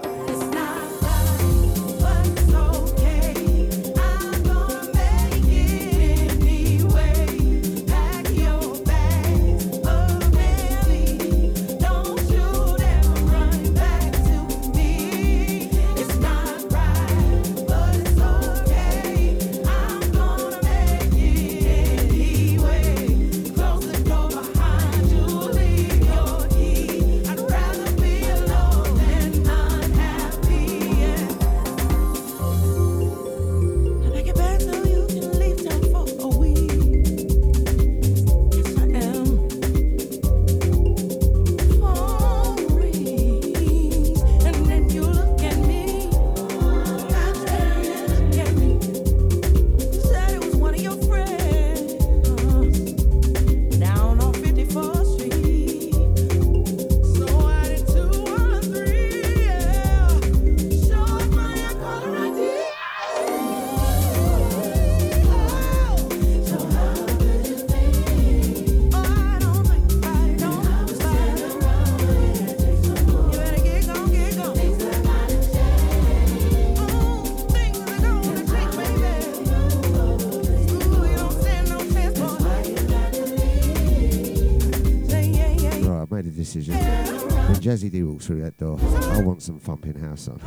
[87.74, 88.78] Jazzy D walks through that door.
[89.10, 90.38] I want some thumping house on.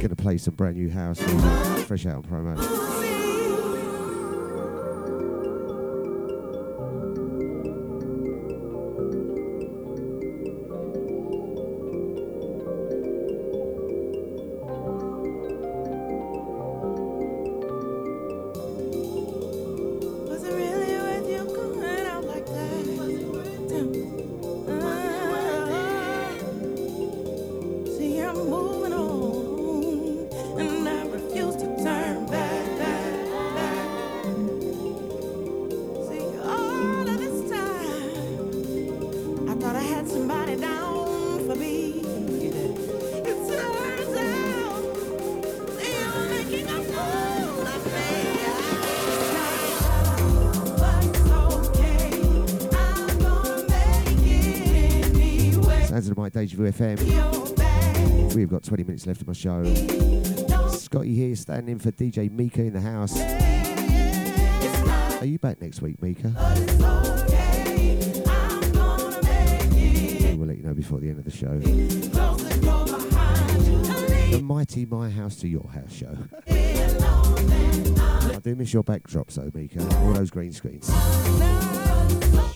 [0.00, 2.85] Gonna play some brand new house music, fresh out on promo.
[56.56, 58.34] Vu FM.
[58.34, 59.62] We've got 20 minutes left of my show.
[60.70, 63.14] Scotte here, standing in for DJ Mika in the house.
[65.20, 66.32] Are you back next week, Mika?
[70.34, 71.58] We'll let you know before the end of the show.
[74.30, 76.16] The mighty My House to Your House show.
[76.48, 79.86] I do miss your backdrops though, Mika.
[79.98, 80.90] All those green screens.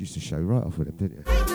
[0.01, 1.50] Used to show right off with them, didn't you?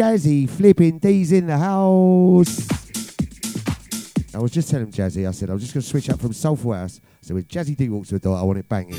[0.00, 2.66] Jazzy, flipping D's in the house.
[4.34, 6.32] I was just telling Jazzy, I said, I was just going to switch up from
[6.32, 7.02] Soulful House.
[7.20, 8.98] So when Jazzy D walks to the door, I want it banging.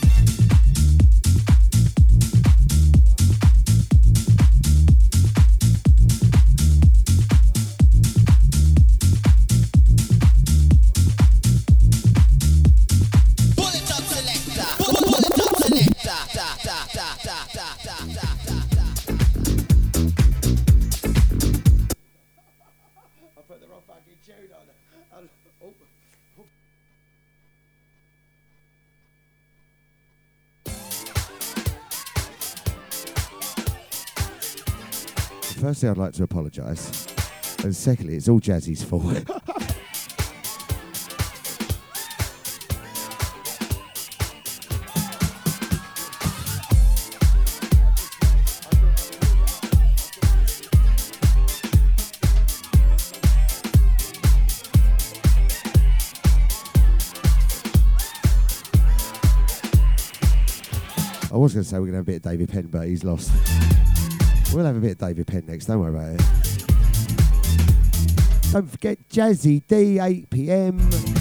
[35.62, 37.06] Firstly, I'd like to apologise.
[37.64, 39.04] And secondly, it's all Jazzy's fault.
[61.32, 62.88] I was going to say we're going to have a bit of David Penn, but
[62.88, 63.30] he's lost.
[64.53, 66.22] We'll have a bit of David Penn next, don't worry about it.
[68.52, 71.20] Don't forget Jazzy D, 8 pm.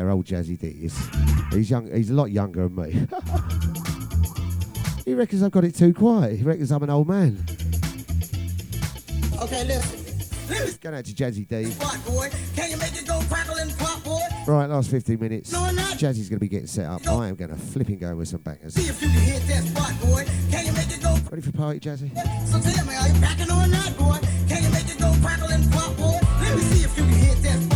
[0.00, 1.52] Not going to tell you how old Jazzy D is.
[1.52, 1.90] He's young.
[1.92, 3.06] He's a lot younger than me.
[5.04, 6.38] he reckons I've got it too quiet.
[6.38, 7.44] He reckons I'm an old man.
[9.40, 9.98] Okay, listen.
[10.80, 11.70] Going out to Jazzy D.
[11.72, 12.28] What, boy?
[12.56, 14.20] Can you make it go crackle and pop, boy?
[14.46, 15.52] Right, last 15 minutes.
[15.52, 15.96] No, not.
[15.96, 17.06] Jazzy's going to be getting set up.
[17.06, 18.74] I am going to flip flipping go with some bangers.
[18.74, 20.24] See if you can hit that spot, boy.
[20.50, 21.16] Can you make it go?
[21.30, 22.10] Ready for party, Jazzy?
[22.46, 24.18] So tell me, are you or not, boy?
[24.48, 26.18] Can you make it go crackle and pop, boy?
[26.40, 27.69] Let me see if you can hit that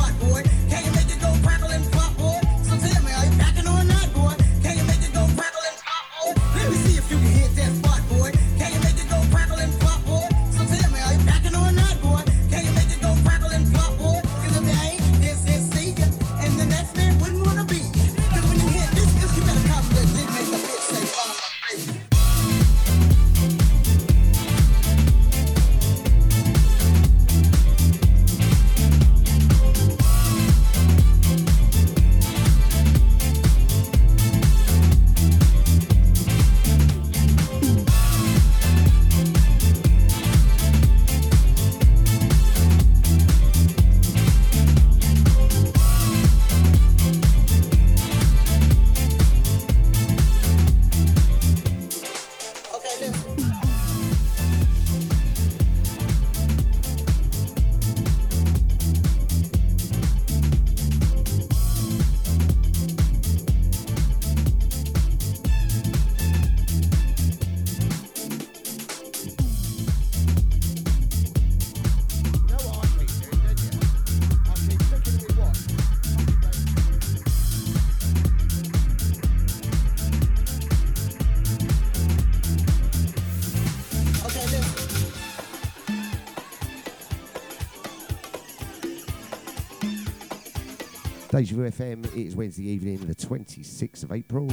[91.65, 92.05] Deja FM.
[92.17, 94.47] It is Wednesday evening, the 26th of April.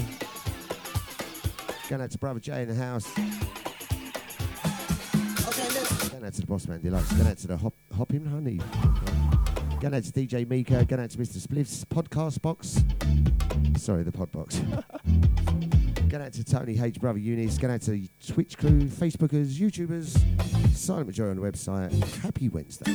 [1.90, 3.10] Going out to Brother Jay in the house.
[5.48, 6.10] Okay, listen.
[6.10, 7.12] Going out to the Boss Man Deluxe.
[7.14, 8.60] Going out to the Hop, Hopping Honey.
[9.80, 10.86] Going out to DJ Mika.
[10.86, 11.46] Going out to Mr.
[11.46, 12.84] Spliff's podcast box.
[13.78, 14.60] Sorry, the pod box.
[16.10, 17.00] Going out to Tony H.
[17.00, 17.58] Brother Eunice.
[17.58, 22.22] Going out to Twitch crew, Facebookers, YouTubers, Silent Majority on the website.
[22.22, 22.92] Happy Wednesday.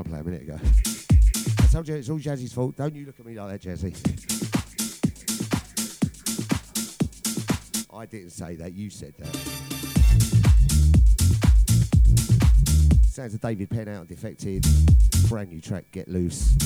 [0.00, 0.58] Was to play a minute ago.
[1.58, 2.74] I told you it's all Jazzy's fault.
[2.76, 3.94] Don't you look at me like that, Jazzy.
[7.92, 8.72] I didn't say that.
[8.72, 9.36] You said that.
[13.04, 14.64] Sounds of David Penn out and Defected.
[15.28, 16.56] Brand new track, Get Loose.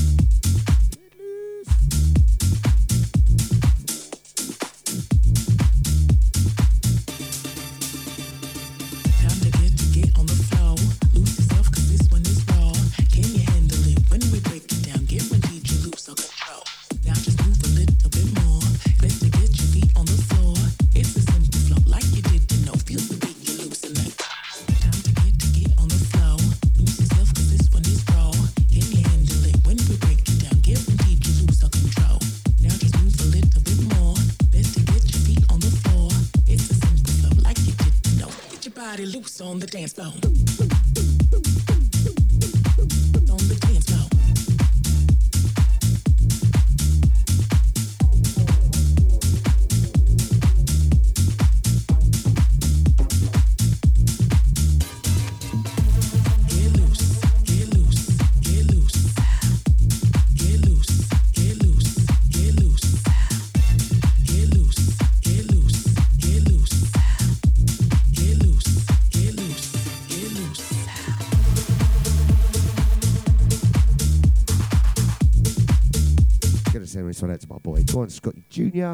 [78.05, 78.93] On, Scotty Jr.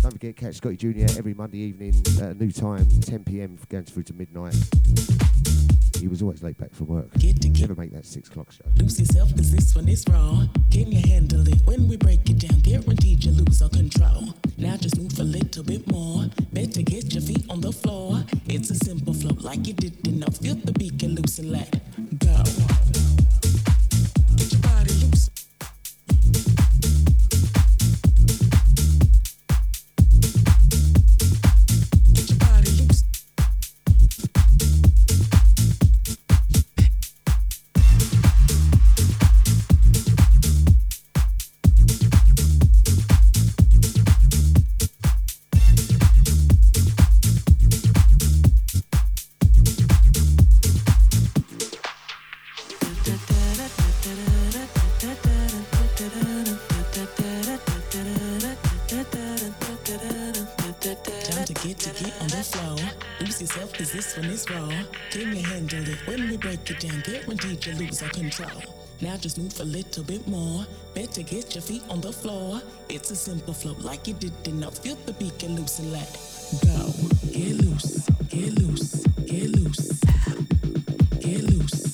[0.00, 1.18] Don't forget, catch Scotty Jr.
[1.18, 4.56] every Monday evening at a new time, 10 pm, going through to midnight.
[6.00, 7.12] He was always late back from work.
[7.18, 8.64] Get to Never make that six o'clock show.
[8.76, 10.44] Lose yourself cause this one is raw.
[10.70, 12.60] Can you handle it when we break it down?
[12.60, 14.03] Guaranteed you lose all control.
[68.34, 68.62] Control.
[69.00, 70.66] Now just move a little bit more.
[70.94, 72.60] Better get your feet on the floor.
[72.88, 74.62] It's a simple flow like you didn't.
[74.78, 76.10] Feel the beat and loose and let
[76.64, 76.92] go.
[77.32, 79.04] Get get loose, get loose.
[79.26, 80.00] Get loose,
[81.18, 81.93] get loose,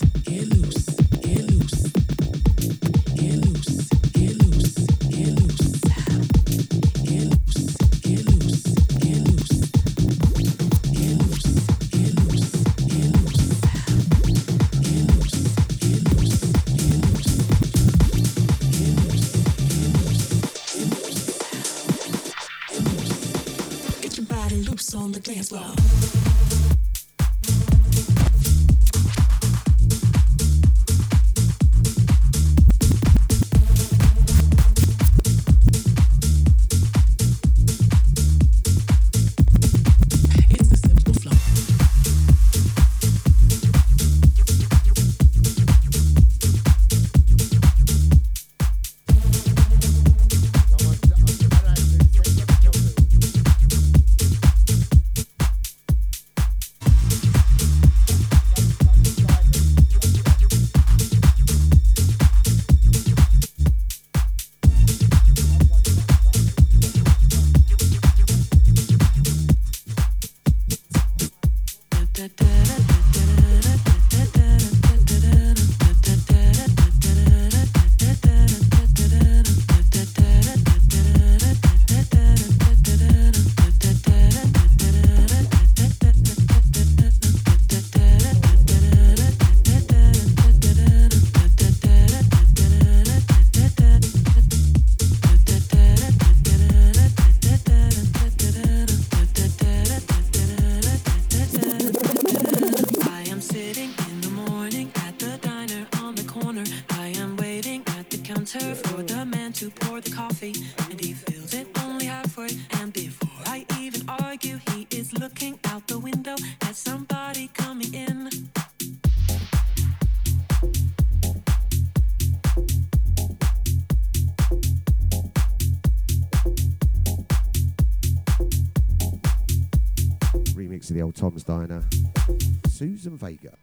[133.11, 133.60] Suzanne Vega.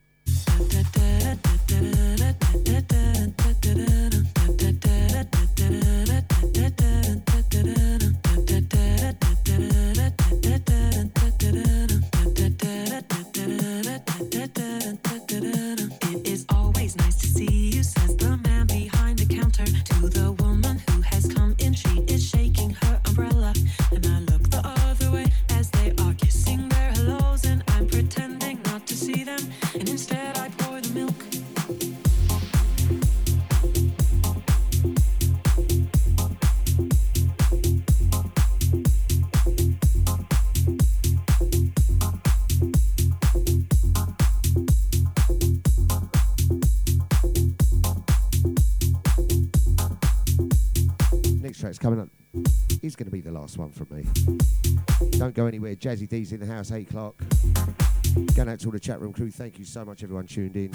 [51.88, 52.10] Coming up.
[52.82, 54.04] Is going to be the last one from me.
[55.12, 55.74] Don't go anywhere.
[55.74, 57.16] Jazzy D's in the house, 8 o'clock.
[58.36, 59.32] Going out to all the chat room crew.
[59.32, 60.72] Thank you so much, everyone tuned in.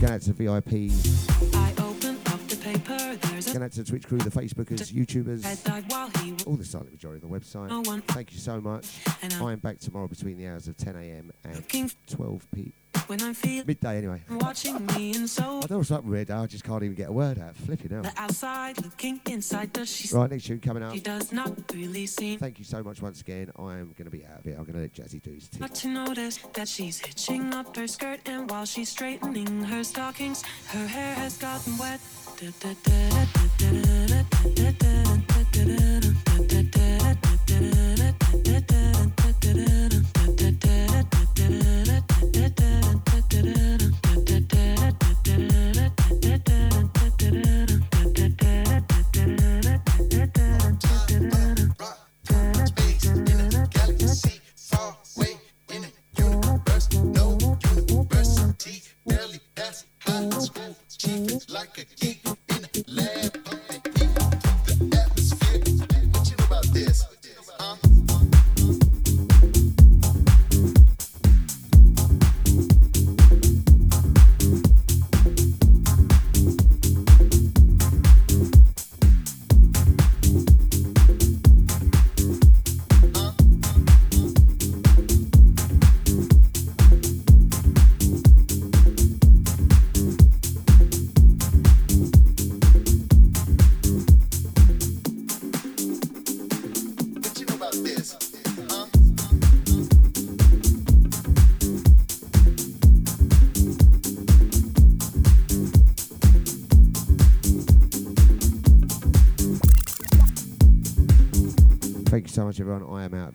[0.00, 1.54] Going out to the VIPs.
[1.54, 4.92] I open up the paper, there's a Going out to the Twitch crew, the Facebookers,
[4.92, 7.68] YouTubers, red died while he was all the silent majority on the website.
[7.68, 8.00] no.
[8.08, 8.98] Thank you so much.
[9.22, 11.30] I am back tomorrow between the hours of 10 a.m.
[11.44, 12.72] and 12 p.
[13.10, 14.22] when I'm feeling Midday, anyway.
[14.30, 16.30] watching me, and so I don't know what's up with Red.
[16.30, 17.56] I just can't even get a word out.
[17.56, 18.06] Flipping out.
[18.16, 19.72] outside looking inside.
[19.72, 20.14] Does she?
[20.14, 20.94] Right, next tune coming up.
[20.94, 23.50] She does not really seem Thank you so much once again.
[23.58, 24.56] I am going to be out of it.
[24.56, 25.60] I'm going to let Jazzy do his thing.
[25.60, 30.44] not to notice that she's hitching up her skirt, and while she's straightening her stockings,
[30.68, 32.00] her hair has gotten wet.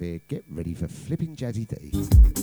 [0.05, 0.21] here.
[0.27, 2.34] Get ready for flipping Jazzy D.